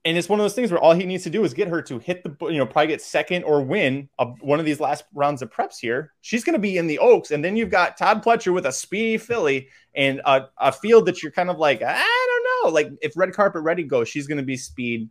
[0.06, 1.80] And it's one of those things where all he needs to do is get her
[1.82, 5.04] to hit the, you know, probably get second or win a, one of these last
[5.14, 6.12] rounds of preps here.
[6.20, 7.30] She's going to be in the Oaks.
[7.30, 11.22] And then you've got Todd Pletcher with a speedy filly and a, a field that
[11.22, 12.74] you're kind of like, I don't know.
[12.74, 15.08] Like if red carpet ready goes, she's going to be speed.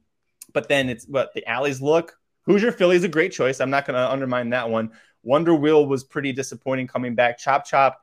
[0.54, 2.16] But then it's what the alleys look.
[2.46, 3.62] Hoosier Philly is a great choice.
[3.62, 4.92] I'm not going to undermine that one.
[5.24, 7.40] Wonder Wheel was pretty disappointing coming back.
[7.40, 8.03] Chop Chop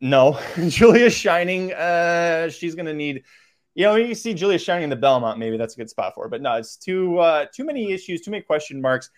[0.00, 1.72] no, Julia Shining.
[1.72, 3.24] Uh, she's gonna need.
[3.74, 5.38] You know, you see Julia Shining in the Belmont.
[5.38, 6.28] Maybe that's a good spot for her.
[6.28, 9.10] But no, it's too uh, too many issues, too many question marks.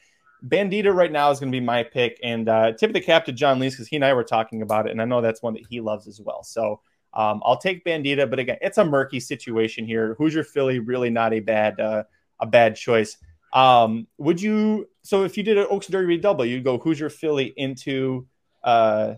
[0.47, 3.27] Bandita right now is going to be my pick, and uh, tip of the cap
[3.27, 5.43] to John Lees because he and I were talking about it, and I know that's
[5.43, 6.43] one that he loves as well.
[6.43, 6.81] So
[7.13, 10.15] um, I'll take Bandita, but again, it's a murky situation here.
[10.15, 12.05] Hoosier Philly really not a bad uh,
[12.39, 13.17] a bad choice.
[13.53, 14.89] Um, would you?
[15.03, 18.27] So if you did an Oaks Derby double, you'd go Hoosier Philly into
[18.63, 19.15] uh,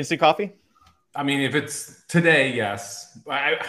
[0.00, 0.52] Instant coffee?
[1.14, 3.18] I mean, if it's today, yes.
[3.28, 3.62] I,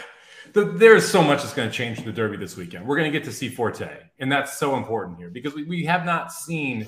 [0.53, 2.87] the, there's so much that's going to change the Derby this weekend.
[2.87, 3.89] We're going to get to see Forte,
[4.19, 6.87] and that's so important here because we, we have not seen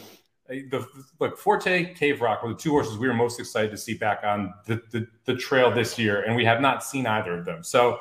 [0.49, 0.87] uh, the
[1.19, 4.21] look Forte, Cave Rock were the two horses we were most excited to see back
[4.23, 7.63] on the, the, the trail this year, and we have not seen either of them.
[7.63, 7.99] So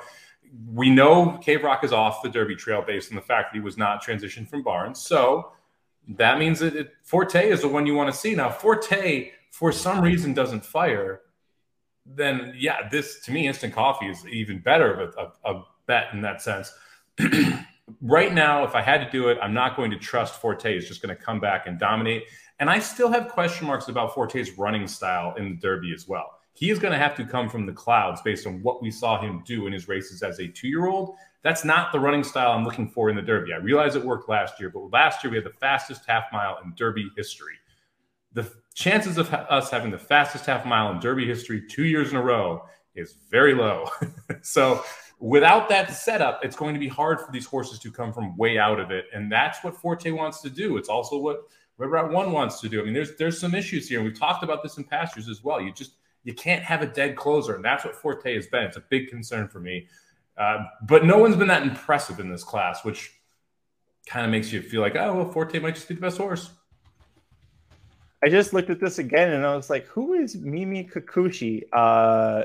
[0.72, 3.64] we know Cave Rock is off the Derby trail based on the fact that he
[3.64, 5.00] was not transitioned from Barnes.
[5.00, 5.50] So
[6.07, 8.37] that means that it, Forte is the one you want to see.
[8.37, 11.21] Now, Forte, for some reason, doesn't fire
[12.06, 16.06] then yeah, this to me, instant coffee is even better of a, a, a bet
[16.12, 16.72] in that sense.
[18.00, 20.88] right now, if I had to do it, I'm not going to trust Forte is
[20.88, 22.24] just going to come back and dominate.
[22.58, 26.38] And I still have question marks about Forte's running style in the Derby as well.
[26.54, 29.20] He is going to have to come from the clouds based on what we saw
[29.20, 31.16] him do in his races as a two year old.
[31.42, 33.52] That's not the running style I'm looking for in the Derby.
[33.52, 36.58] I realize it worked last year, but last year we had the fastest half mile
[36.62, 37.56] in Derby history
[38.34, 42.11] the chances of ha- us having the fastest half mile in Derby history two years
[42.11, 43.88] in a row is very low.
[44.42, 44.85] so
[45.18, 48.58] without that setup, it's going to be hard for these horses to come from way
[48.58, 50.76] out of it, and that's what Forte wants to do.
[50.76, 51.42] It's also what
[51.78, 52.80] Red Route One wants to do.
[52.80, 55.28] I mean, there's there's some issues here, and we've talked about this in past years
[55.28, 55.61] as well.
[55.61, 55.92] You just
[56.24, 58.64] you can't have a dead closer, and that's what Forte has been.
[58.64, 59.87] It's a big concern for me.
[60.37, 63.12] Uh, but no one's been that impressive in this class, which
[64.06, 66.50] kind of makes you feel like, oh, well, Forte might just be the best horse.
[68.24, 71.64] I just looked at this again and I was like, who is Mimi Kakushi?
[71.72, 72.44] Uh,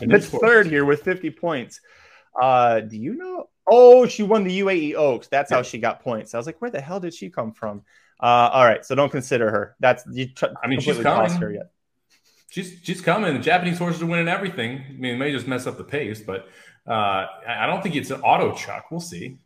[0.00, 1.80] that's third here with 50 points.
[2.40, 3.48] Uh, do you know?
[3.70, 5.28] Oh, she won the UAE Oaks.
[5.28, 6.34] That's how she got points.
[6.34, 7.82] I was like, where the hell did she come from?
[8.20, 9.76] Uh, all right, so don't consider her.
[9.80, 10.26] That's you.
[10.26, 11.30] T- I mean, she's coming.
[11.30, 11.70] Her yet.
[12.50, 13.32] She's she's coming.
[13.34, 14.84] The Japanese horses are winning everything.
[14.88, 16.48] I mean, it may just mess up the pace, but
[16.86, 18.90] uh, I don't think it's an auto chuck.
[18.90, 19.38] We'll see.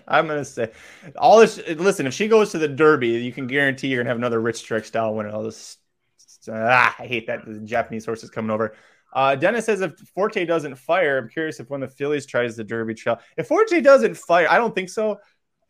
[0.08, 0.72] I'm gonna say
[1.16, 1.60] all this.
[1.68, 4.58] Listen, if she goes to the Derby, you can guarantee you're gonna have another Rich
[4.58, 5.30] Strike style winner.
[5.30, 5.78] All this.
[6.52, 8.76] Ah, I hate that the Japanese horses coming over.
[9.14, 12.64] Uh, Dennis says if Forte doesn't fire, I'm curious if of the fillies tries the
[12.64, 13.20] Derby trail.
[13.38, 15.20] If Forte doesn't fire, I don't think so.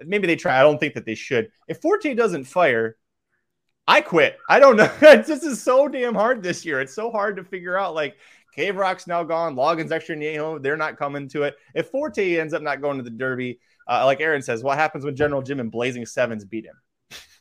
[0.06, 0.58] Maybe they try.
[0.58, 1.52] I don't think that they should.
[1.68, 2.96] If Forte doesn't fire,
[3.88, 4.38] I quit.
[4.48, 4.90] I don't know.
[5.02, 6.80] this is so damn hard this year.
[6.80, 7.96] It's so hard to figure out.
[7.96, 8.18] Like
[8.54, 9.56] Cave Rock's now gone.
[9.56, 11.56] Logan's Extra Anejo, they're not coming to it.
[11.76, 15.06] If Forte ends up not going to the Derby, uh, like Aaron says, what happens
[15.06, 16.76] when General Jim and Blazing Sevens beat him?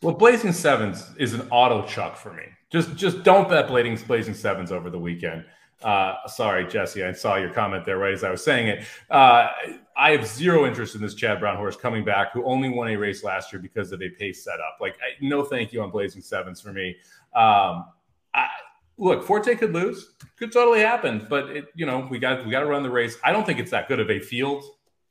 [0.03, 2.45] Well, Blazing Sevens is an auto chuck for me.
[2.71, 5.45] Just just don't bet Blazing Blazing Sevens over the weekend.
[5.83, 8.85] Uh, sorry, Jesse, I saw your comment there right as I was saying it.
[9.11, 9.49] Uh,
[9.97, 12.97] I have zero interest in this Chad Brown horse coming back, who only won a
[12.97, 14.79] race last year because of a pace setup.
[14.81, 16.97] Like, I, no, thank you on Blazing Sevens for me.
[17.35, 17.87] Um,
[18.35, 18.49] I,
[18.99, 20.15] look, Forte could lose.
[20.37, 21.27] Could totally happen.
[21.31, 23.17] But it, you know, we got we got to run the race.
[23.25, 24.65] I don't think it's that good of a field.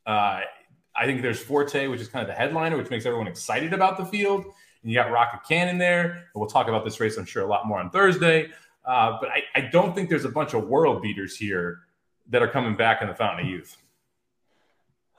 [0.06, 0.40] Uh,
[0.94, 3.96] I think there's Forte, which is kind of the headliner, which makes everyone excited about
[3.96, 4.44] the field.
[4.44, 6.10] And you got Rocket Cannon there.
[6.10, 8.50] And we'll talk about this race, I'm sure, a lot more on Thursday.
[8.84, 11.80] Uh, but I, I don't think there's a bunch of world beaters here
[12.30, 13.76] that are coming back in the Fountain of Youth.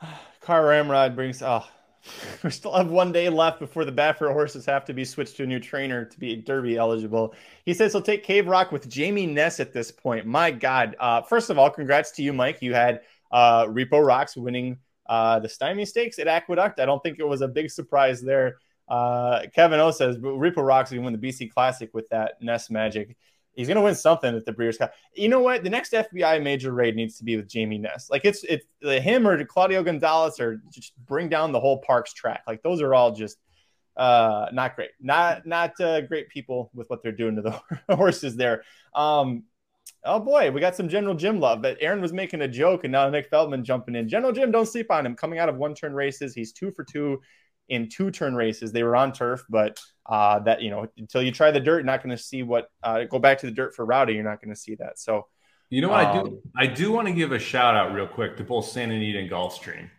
[0.41, 1.66] Car Ramrod brings oh
[2.43, 5.43] we still have one day left before the Baffert horses have to be switched to
[5.43, 7.34] a new trainer to be Derby eligible.
[7.66, 10.26] He says he'll take Cave Rock with Jamie Ness at this point.
[10.26, 10.95] My God.
[11.00, 12.62] Uh, first of all, congrats to you, Mike.
[12.62, 14.78] You had uh, Repo Rocks winning
[15.08, 16.80] uh, the Stymie Stakes at Aqueduct.
[16.80, 18.58] I don't think it was a big surprise there.
[18.88, 23.16] Uh, Kevin O says Repo Rocks will win the BC Classic with that Ness magic.
[23.56, 24.93] He's gonna win something at the Breeders' Cup.
[25.16, 25.64] You know what?
[25.64, 28.10] The next FBI major raid needs to be with Jamie Ness.
[28.10, 32.43] Like it's it's him or Claudio Gonzalez or just bring down the whole Parx track.
[32.47, 33.38] Like those are all just
[34.00, 37.60] uh not great not not uh, great people with what they're doing to the
[37.95, 38.64] horses there
[38.95, 39.43] um
[40.06, 42.93] oh boy we got some general jim love but aaron was making a joke and
[42.93, 45.76] now nick feldman jumping in general jim don't sleep on him coming out of one
[45.76, 47.20] turn races he's two for two
[47.70, 51.32] in two turn races they were on turf but uh that you know until you
[51.32, 53.76] try the dirt you're not going to see what uh go back to the dirt
[53.76, 55.26] for rowdy you're not going to see that so
[55.70, 58.08] you know what um, i do i do want to give a shout out real
[58.08, 59.90] quick to both santa anita and gulfstream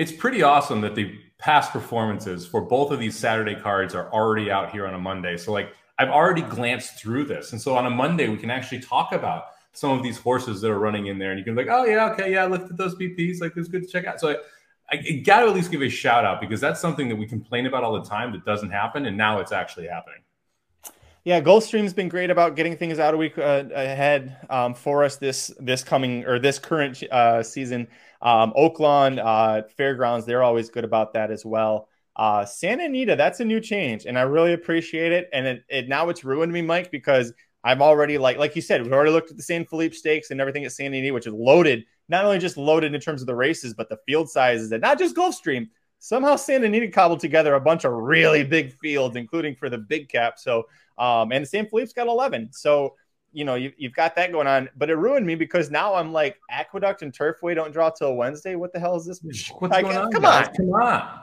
[0.00, 4.50] it's pretty awesome that the past performances for both of these Saturday cards are already
[4.50, 5.36] out here on a Monday.
[5.36, 7.52] So like I've already glanced through this.
[7.52, 10.70] And so on a Monday, we can actually talk about some of these horses that
[10.70, 12.70] are running in there and you can be like, oh yeah, okay, yeah, I looked
[12.70, 13.42] at those PPs.
[13.42, 14.20] Like it's good to check out.
[14.20, 14.36] So I,
[14.92, 17.66] I got to at least give a shout out because that's something that we complain
[17.66, 19.06] about all the time that doesn't happen.
[19.06, 20.20] And now it's actually happening.
[21.22, 25.16] Yeah, Gulfstream's been great about getting things out a week uh, ahead um, for us
[25.16, 27.88] this this coming or this current uh, season.
[28.22, 31.88] Um, Oaklawn uh, Fairgrounds, they're always good about that as well.
[32.16, 35.28] Uh, Santa Anita, that's a new change, and I really appreciate it.
[35.32, 38.82] And it, it now it's ruined me, Mike, because I'm already like like you said,
[38.82, 41.34] we've already looked at the San Felipe Stakes and everything at Santa Anita, which is
[41.34, 41.84] loaded.
[42.10, 44.98] Not only just loaded in terms of the races, but the field sizes, and not
[44.98, 45.68] just Gulfstream.
[46.02, 50.08] Somehow Santa Anita cobbled together a bunch of really big fields, including for the big
[50.08, 50.38] cap.
[50.38, 52.52] So, um, and San Felipe's got 11.
[52.52, 52.94] So
[53.32, 56.12] you know, you, have got that going on, but it ruined me because now I'm
[56.12, 58.54] like Aqueduct and Turfway don't draw till Wednesday.
[58.54, 59.20] What the hell is this?
[59.22, 60.10] What's like, going on?
[60.10, 60.48] Come guys?
[60.48, 61.20] on, come on.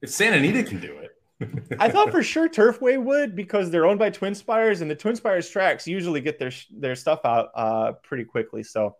[0.00, 1.10] If Santa Anita can do it.
[1.80, 5.16] I thought for sure Turfway would because they're owned by Twin Spires and the Twin
[5.16, 8.62] Spires tracks usually get their their stuff out uh, pretty quickly.
[8.62, 8.96] So,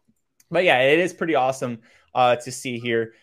[0.50, 1.80] but yeah, it is pretty awesome
[2.14, 3.14] uh, to see here.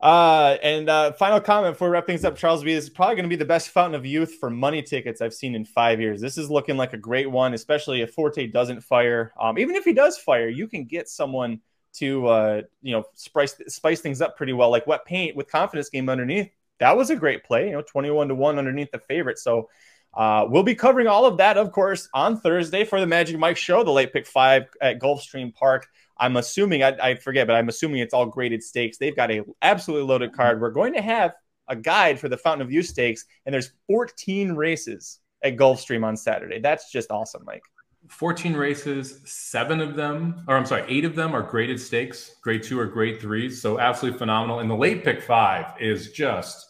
[0.00, 2.72] Uh, and uh, final comment before we wrap things up, Charles B.
[2.72, 5.34] This is probably going to be the best fountain of youth for money tickets I've
[5.34, 6.20] seen in five years.
[6.20, 9.32] This is looking like a great one, especially if Forte doesn't fire.
[9.40, 11.60] Um, even if he does fire, you can get someone
[11.94, 15.88] to uh, you know spice spice things up pretty well, like wet paint with confidence
[15.88, 16.48] game underneath.
[16.78, 19.38] That was a great play, you know, twenty one to one underneath the favorite.
[19.38, 19.68] So
[20.14, 23.56] uh, we'll be covering all of that, of course, on Thursday for the Magic Mike
[23.56, 25.88] Show, the late pick five at Gulfstream Park.
[26.18, 28.98] I'm assuming I, I forget, but I'm assuming it's all graded stakes.
[28.98, 30.60] They've got a absolutely loaded card.
[30.60, 31.32] We're going to have
[31.68, 36.16] a guide for the Fountain of Youth Stakes, and there's 14 races at Gulfstream on
[36.16, 36.60] Saturday.
[36.60, 37.62] That's just awesome, Mike.
[38.08, 42.62] 14 races, seven of them, or I'm sorry, eight of them are graded stakes, grade
[42.62, 43.60] two or grade threes.
[43.60, 44.60] So absolutely phenomenal.
[44.60, 46.66] And the late pick five is just,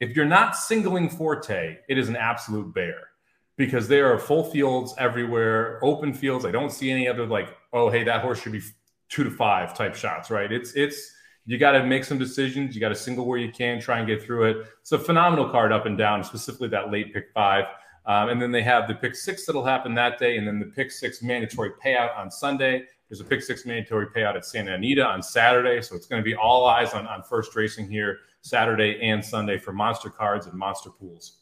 [0.00, 3.08] if you're not singling Forte, it is an absolute bear
[3.56, 6.44] because there are full fields everywhere, open fields.
[6.44, 8.62] I don't see any other like, oh, hey, that horse should be
[9.08, 10.50] two to five type shots, right?
[10.52, 11.12] It's it's
[11.46, 12.74] you got to make some decisions.
[12.74, 14.66] You got to single where you can, try and get through it.
[14.80, 17.66] It's a phenomenal card up and down, specifically that late pick five.
[18.04, 20.66] Um, and then they have the pick six that'll happen that day, and then the
[20.66, 22.84] pick six mandatory payout on Sunday.
[23.08, 25.80] There's a pick six mandatory payout at Santa Anita on Saturday.
[25.82, 29.58] So it's going to be all eyes on, on first racing here Saturday and Sunday
[29.58, 31.38] for monster cards and monster pools.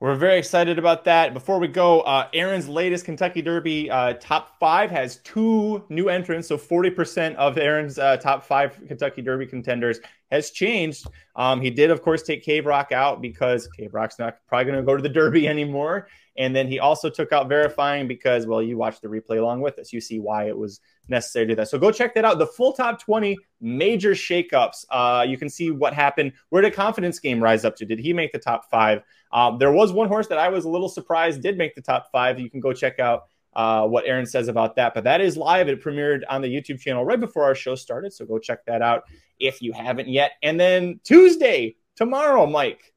[0.00, 1.34] We're very excited about that.
[1.34, 6.46] Before we go, uh, Aaron's latest Kentucky Derby uh, top five has two new entrants.
[6.46, 9.98] So 40% of Aaron's uh, top five Kentucky Derby contenders
[10.30, 11.08] has changed.
[11.34, 14.76] Um, he did, of course, take Cave Rock out because Cave Rock's not probably going
[14.78, 16.06] to go to the Derby anymore.
[16.36, 19.80] And then he also took out verifying because, well, you watched the replay along with
[19.80, 19.92] us.
[19.92, 21.68] You see why it was necessary to do that.
[21.68, 22.38] So go check that out.
[22.38, 24.84] The full top 20 major shakeups.
[24.90, 26.32] Uh, you can see what happened.
[26.50, 27.84] Where did confidence game rise up to?
[27.84, 29.02] Did he make the top five?
[29.32, 32.10] Um, there was one horse that I was a little surprised did make the top
[32.10, 32.38] five.
[32.38, 34.94] You can go check out uh, what Aaron says about that.
[34.94, 35.68] But that is live.
[35.68, 38.12] It premiered on the YouTube channel right before our show started.
[38.12, 39.04] So go check that out
[39.38, 40.32] if you haven't yet.
[40.42, 42.92] And then Tuesday, tomorrow, Mike,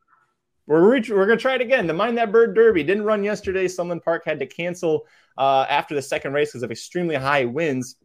[0.68, 1.88] we're, reach, we're going to try it again.
[1.88, 3.68] The Mine That Bird Derby didn't run yesterday.
[3.68, 5.06] Sunland Park had to cancel
[5.38, 7.96] uh, after the second race because of extremely high winds.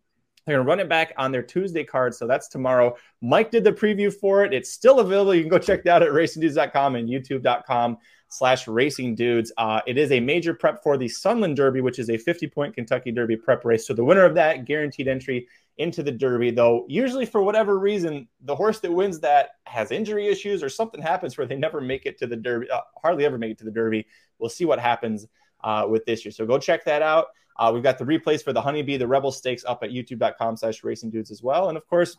[0.47, 2.15] They're going to run it back on their Tuesday card.
[2.15, 2.97] So that's tomorrow.
[3.21, 4.55] Mike did the preview for it.
[4.55, 5.35] It's still available.
[5.35, 9.53] You can go check that out at racingdudes.com and youtube.com slash racing dudes.
[9.57, 12.75] Uh, it is a major prep for the Sunland Derby, which is a 50 point
[12.75, 13.87] Kentucky Derby prep race.
[13.87, 18.29] So the winner of that guaranteed entry into the Derby, though usually for whatever reason,
[18.43, 22.07] the horse that wins that has injury issues or something happens where they never make
[22.07, 24.07] it to the Derby, uh, hardly ever make it to the Derby.
[24.39, 25.27] We'll see what happens
[25.63, 26.33] uh, with this year.
[26.33, 27.27] So go check that out.
[27.59, 30.85] Uh, we've got the replays for the Honeybee, the Rebel Stakes up at youtube.com slash
[30.85, 31.69] racing dudes as well.
[31.69, 32.17] And of course,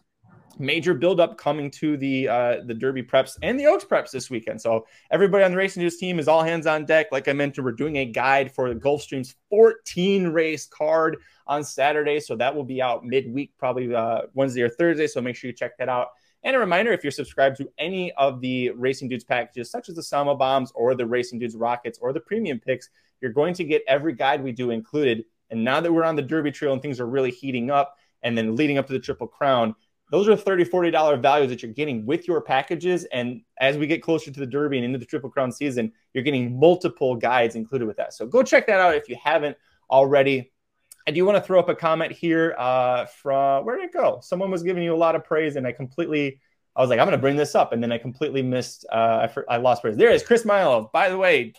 [0.59, 4.61] major buildup coming to the uh, the Derby preps and the Oaks preps this weekend.
[4.61, 7.07] So everybody on the Racing News team is all hands on deck.
[7.11, 12.19] Like I mentioned, we're doing a guide for the Gulfstream's 14 race card on Saturday.
[12.19, 15.07] So that will be out midweek, probably uh, Wednesday or Thursday.
[15.07, 16.09] So make sure you check that out.
[16.43, 19.95] And a reminder if you're subscribed to any of the Racing Dudes packages, such as
[19.95, 22.89] the Sama Bombs or the Racing Dudes Rockets or the Premium Picks,
[23.21, 25.25] You're going to get every guide we do included.
[25.49, 28.37] And now that we're on the Derby Trail and things are really heating up, and
[28.37, 29.75] then leading up to the Triple Crown,
[30.09, 33.05] those are $30, $40 values that you're getting with your packages.
[33.05, 36.23] And as we get closer to the Derby and into the Triple Crown season, you're
[36.23, 38.13] getting multiple guides included with that.
[38.13, 39.57] So go check that out if you haven't
[39.89, 40.51] already.
[41.07, 44.19] I do want to throw up a comment here uh, from where did it go?
[44.21, 46.41] Someone was giving you a lot of praise, and I completely,
[46.75, 48.85] I was like, I'm going to bring this up, and then I completely missed.
[48.91, 49.95] Uh, I, I lost praise.
[49.95, 50.89] There is Chris Milo.
[50.91, 51.53] By the way,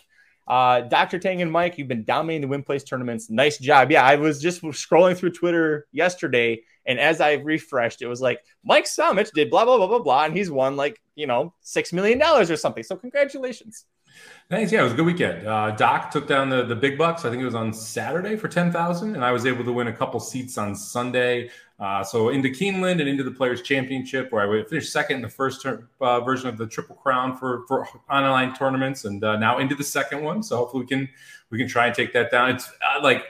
[0.49, 1.19] uh, Dr.
[1.19, 3.29] Tang and Mike, you've been dominating the win place tournaments.
[3.29, 3.91] Nice job.
[3.91, 8.43] Yeah, I was just scrolling through Twitter yesterday and as I refreshed, it was like
[8.63, 11.93] Mike Somich did blah blah blah blah blah, and he's won like you know six
[11.93, 12.83] million dollars or something.
[12.83, 13.85] So congratulations.
[14.49, 14.71] Thanks.
[14.71, 15.47] Yeah, it was a good weekend.
[15.47, 17.23] Uh, Doc took down the the big bucks.
[17.23, 19.87] I think it was on Saturday for ten thousand, and I was able to win
[19.87, 21.51] a couple seats on Sunday.
[21.79, 25.29] Uh, so into Keeneland and into the Players Championship, where I finished second in the
[25.29, 29.59] first ter- uh, version of the Triple Crown for for online tournaments, and uh, now
[29.59, 30.41] into the second one.
[30.41, 31.09] So hopefully we can
[31.51, 32.49] we can try and take that down.
[32.49, 33.25] It's uh, like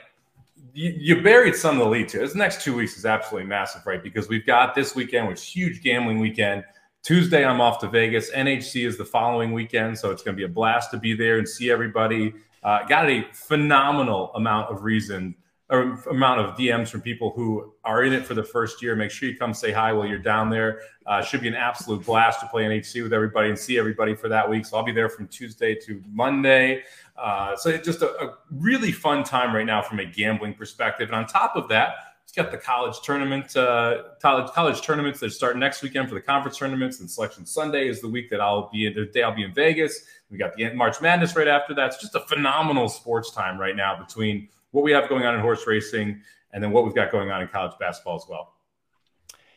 [0.72, 2.20] you, you, buried some of the lead too.
[2.20, 4.02] This next two weeks is absolutely massive, right?
[4.02, 6.64] Because we've got this weekend, which is huge gambling weekend.
[7.02, 8.30] Tuesday, I'm off to Vegas.
[8.30, 11.38] NHC is the following weekend, so it's going to be a blast to be there
[11.38, 12.34] and see everybody.
[12.62, 15.34] Uh, got a phenomenal amount of reason
[15.70, 18.94] or amount of DMs from people who are in it for the first year.
[18.96, 20.80] Make sure you come say hi while you're down there.
[21.06, 24.28] Uh, should be an absolute blast to play NHC with everybody and see everybody for
[24.28, 24.66] that week.
[24.66, 26.82] So I'll be there from Tuesday to Monday.
[27.16, 31.08] Uh, so it's just a, a, really fun time right now from a gambling perspective.
[31.08, 35.32] And on top of that, it's got the college tournament, uh, college college tournaments that
[35.32, 37.00] start next weekend for the conference tournaments.
[37.00, 38.94] And Selection Sunday is the week that I'll be in.
[38.94, 40.04] The day I'll be in Vegas.
[40.30, 41.86] We got the March Madness right after that.
[41.86, 45.40] It's just a phenomenal sports time right now between what we have going on in
[45.40, 46.22] horse racing
[46.52, 48.52] and then what we've got going on in college basketball as well.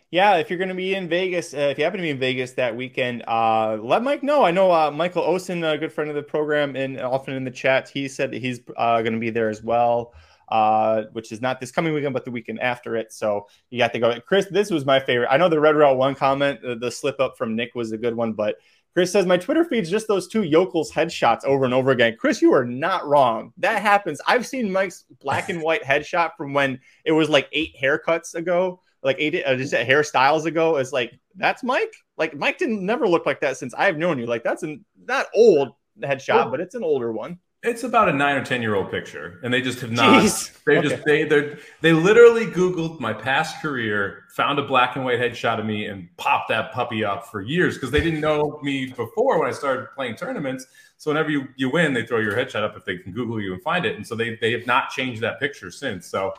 [0.10, 2.20] Yeah, if you're going to be in Vegas, uh, if you happen to be in
[2.20, 4.44] Vegas that weekend, uh, let Mike know.
[4.44, 7.52] I know uh, Michael Osen, a good friend of the program, and often in the
[7.52, 10.16] chat, he said that he's uh, going to be there as well,
[10.54, 13.12] uh, which is not this coming weekend, but the weekend after it.
[13.12, 14.20] So you got to go.
[14.22, 15.30] Chris, this was my favorite.
[15.32, 17.98] I know the Red Route One comment, the, the slip up from Nick was a
[17.98, 18.58] good one, but
[18.94, 22.16] Chris says my Twitter feed's just those two yokels headshots over and over again.
[22.20, 23.52] Chris, you are not wrong.
[23.58, 24.22] That happens.
[24.28, 28.80] I've seen Mike's black and white headshot from when it was like eight haircuts ago
[29.04, 31.94] like eight uh, just hairstyles ago is like that's Mike.
[32.18, 34.28] Like Mike didn't never look like that since I've known you.
[34.28, 37.40] Like that's an not old headshot, but it's an older one.
[37.64, 40.22] It's about a nine or ten year old picture, and they just have not.
[40.22, 40.64] Jeez.
[40.66, 40.90] They okay.
[40.90, 45.60] just they they they literally Googled my past career, found a black and white headshot
[45.60, 49.40] of me, and popped that puppy up for years because they didn't know me before
[49.40, 50.68] when I started playing tournaments.
[50.98, 53.54] So whenever you you win, they throw your headshot up if they can Google you
[53.54, 56.06] and find it, and so they they have not changed that picture since.
[56.06, 56.34] So,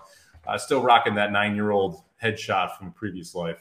[0.47, 3.57] uh, still rocking that nine year old headshot from a previous life.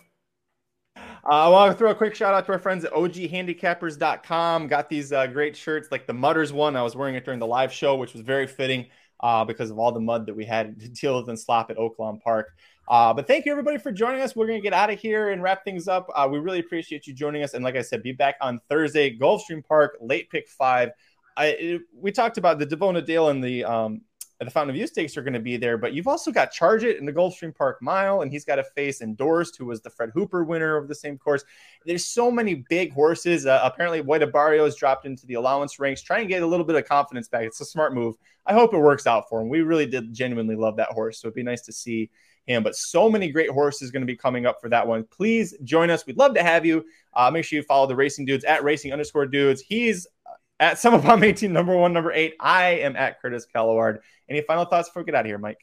[1.26, 4.68] Uh, I want to throw a quick shout out to our friends at oghandicappers.com.
[4.68, 6.76] Got these uh, great shirts, like the Mudders one.
[6.76, 8.88] I was wearing it during the live show, which was very fitting
[9.22, 11.78] uh, because of all the mud that we had to deal with and slop at
[11.78, 12.50] Oaklawn Park.
[12.90, 14.36] Uh, but thank you everybody for joining us.
[14.36, 16.10] We're going to get out of here and wrap things up.
[16.14, 17.54] Uh, we really appreciate you joining us.
[17.54, 20.90] And like I said, be back on Thursday, Gulfstream Park, late pick five.
[21.38, 24.02] I, it, we talked about the Davona Dale and the um,
[24.40, 26.84] the Fountain of Youth Stakes are going to be there, but you've also got Charge
[26.84, 29.90] It in the Gulfstream Park Mile, and he's got to face Endorsed, who was the
[29.90, 31.44] Fred Hooper winner of the same course.
[31.86, 33.46] There's so many big horses.
[33.46, 36.02] Uh, apparently, White Abarrio dropped into the allowance ranks.
[36.02, 37.46] Try and get a little bit of confidence back.
[37.46, 38.16] It's a smart move.
[38.46, 39.50] I hope it works out for him.
[39.50, 42.10] We really did genuinely love that horse, so it'd be nice to see
[42.46, 42.64] him.
[42.64, 45.06] But so many great horses going to be coming up for that one.
[45.06, 46.06] Please join us.
[46.06, 46.86] We'd love to have you.
[47.14, 49.62] Uh, make sure you follow the Racing Dudes at Racing underscore Dudes.
[49.62, 50.08] He's
[50.64, 52.36] at Sum Bomb 18, number one, number eight.
[52.40, 54.00] I am at Curtis Kellaward.
[54.30, 55.60] Any final thoughts before we get out of here, Mike?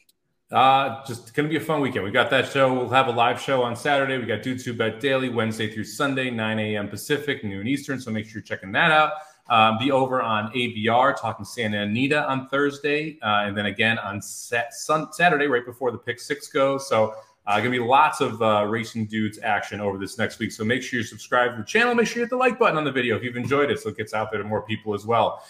[0.51, 2.05] Uh, just going to be a fun weekend.
[2.05, 2.71] We got that show.
[2.71, 4.19] We'll have a live show on Saturday.
[4.19, 6.87] We got Dudes Who Bet Daily Wednesday through Sunday, 9 a.m.
[6.87, 7.99] Pacific, noon Eastern.
[7.99, 9.13] So make sure you're checking that out.
[9.49, 14.21] Um, be over on ABR talking Santa Anita on Thursday, uh, and then again on
[14.21, 16.87] sat- sun- Saturday, right before the pick six goes.
[16.87, 17.15] So
[17.47, 20.51] uh, going to be lots of uh, racing dudes action over this next week.
[20.51, 21.95] So make sure you subscribe to the channel.
[21.95, 23.89] Make sure you hit the like button on the video if you've enjoyed it, so
[23.89, 25.43] it gets out there to more people as well.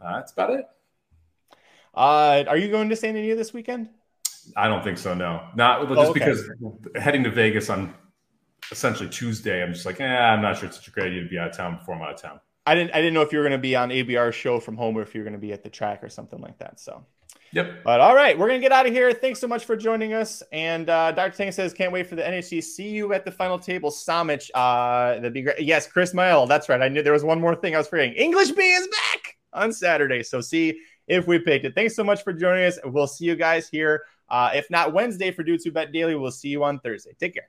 [0.00, 0.66] Uh, that's about it.
[1.94, 3.88] Uh, are you going to San Diego this weekend?
[4.56, 5.14] I don't think so.
[5.14, 6.20] No, not just oh, okay.
[6.20, 6.50] because
[6.94, 7.94] heading to Vegas on
[8.70, 9.62] essentially Tuesday.
[9.62, 11.50] I'm just like, eh, I'm not sure it's such a great idea to be out
[11.50, 12.40] of town before I'm out of town.
[12.66, 12.94] I didn't.
[12.94, 15.02] I didn't know if you were going to be on ABR show from home or
[15.02, 16.78] if you were going to be at the track or something like that.
[16.78, 17.04] So
[17.52, 17.84] Yep.
[17.84, 19.12] But all right, we're gonna get out of here.
[19.12, 20.42] Thanks so much for joining us.
[20.52, 21.36] And uh, Dr.
[21.36, 22.62] Tang says, can't wait for the NHC.
[22.62, 24.50] See you at the final table, Somich.
[24.54, 25.60] Uh, that'd be great.
[25.60, 26.46] Yes, Chris Mael.
[26.46, 26.80] That's right.
[26.80, 28.14] I knew there was one more thing I was forgetting.
[28.14, 30.22] English B is back on Saturday.
[30.22, 31.74] So see if we picked it.
[31.74, 32.78] Thanks so much for joining us.
[32.84, 34.04] We'll see you guys here.
[34.28, 37.16] Uh, if not Wednesday for Dudes Who Bet Daily, we'll see you on Thursday.
[37.18, 37.48] Take care.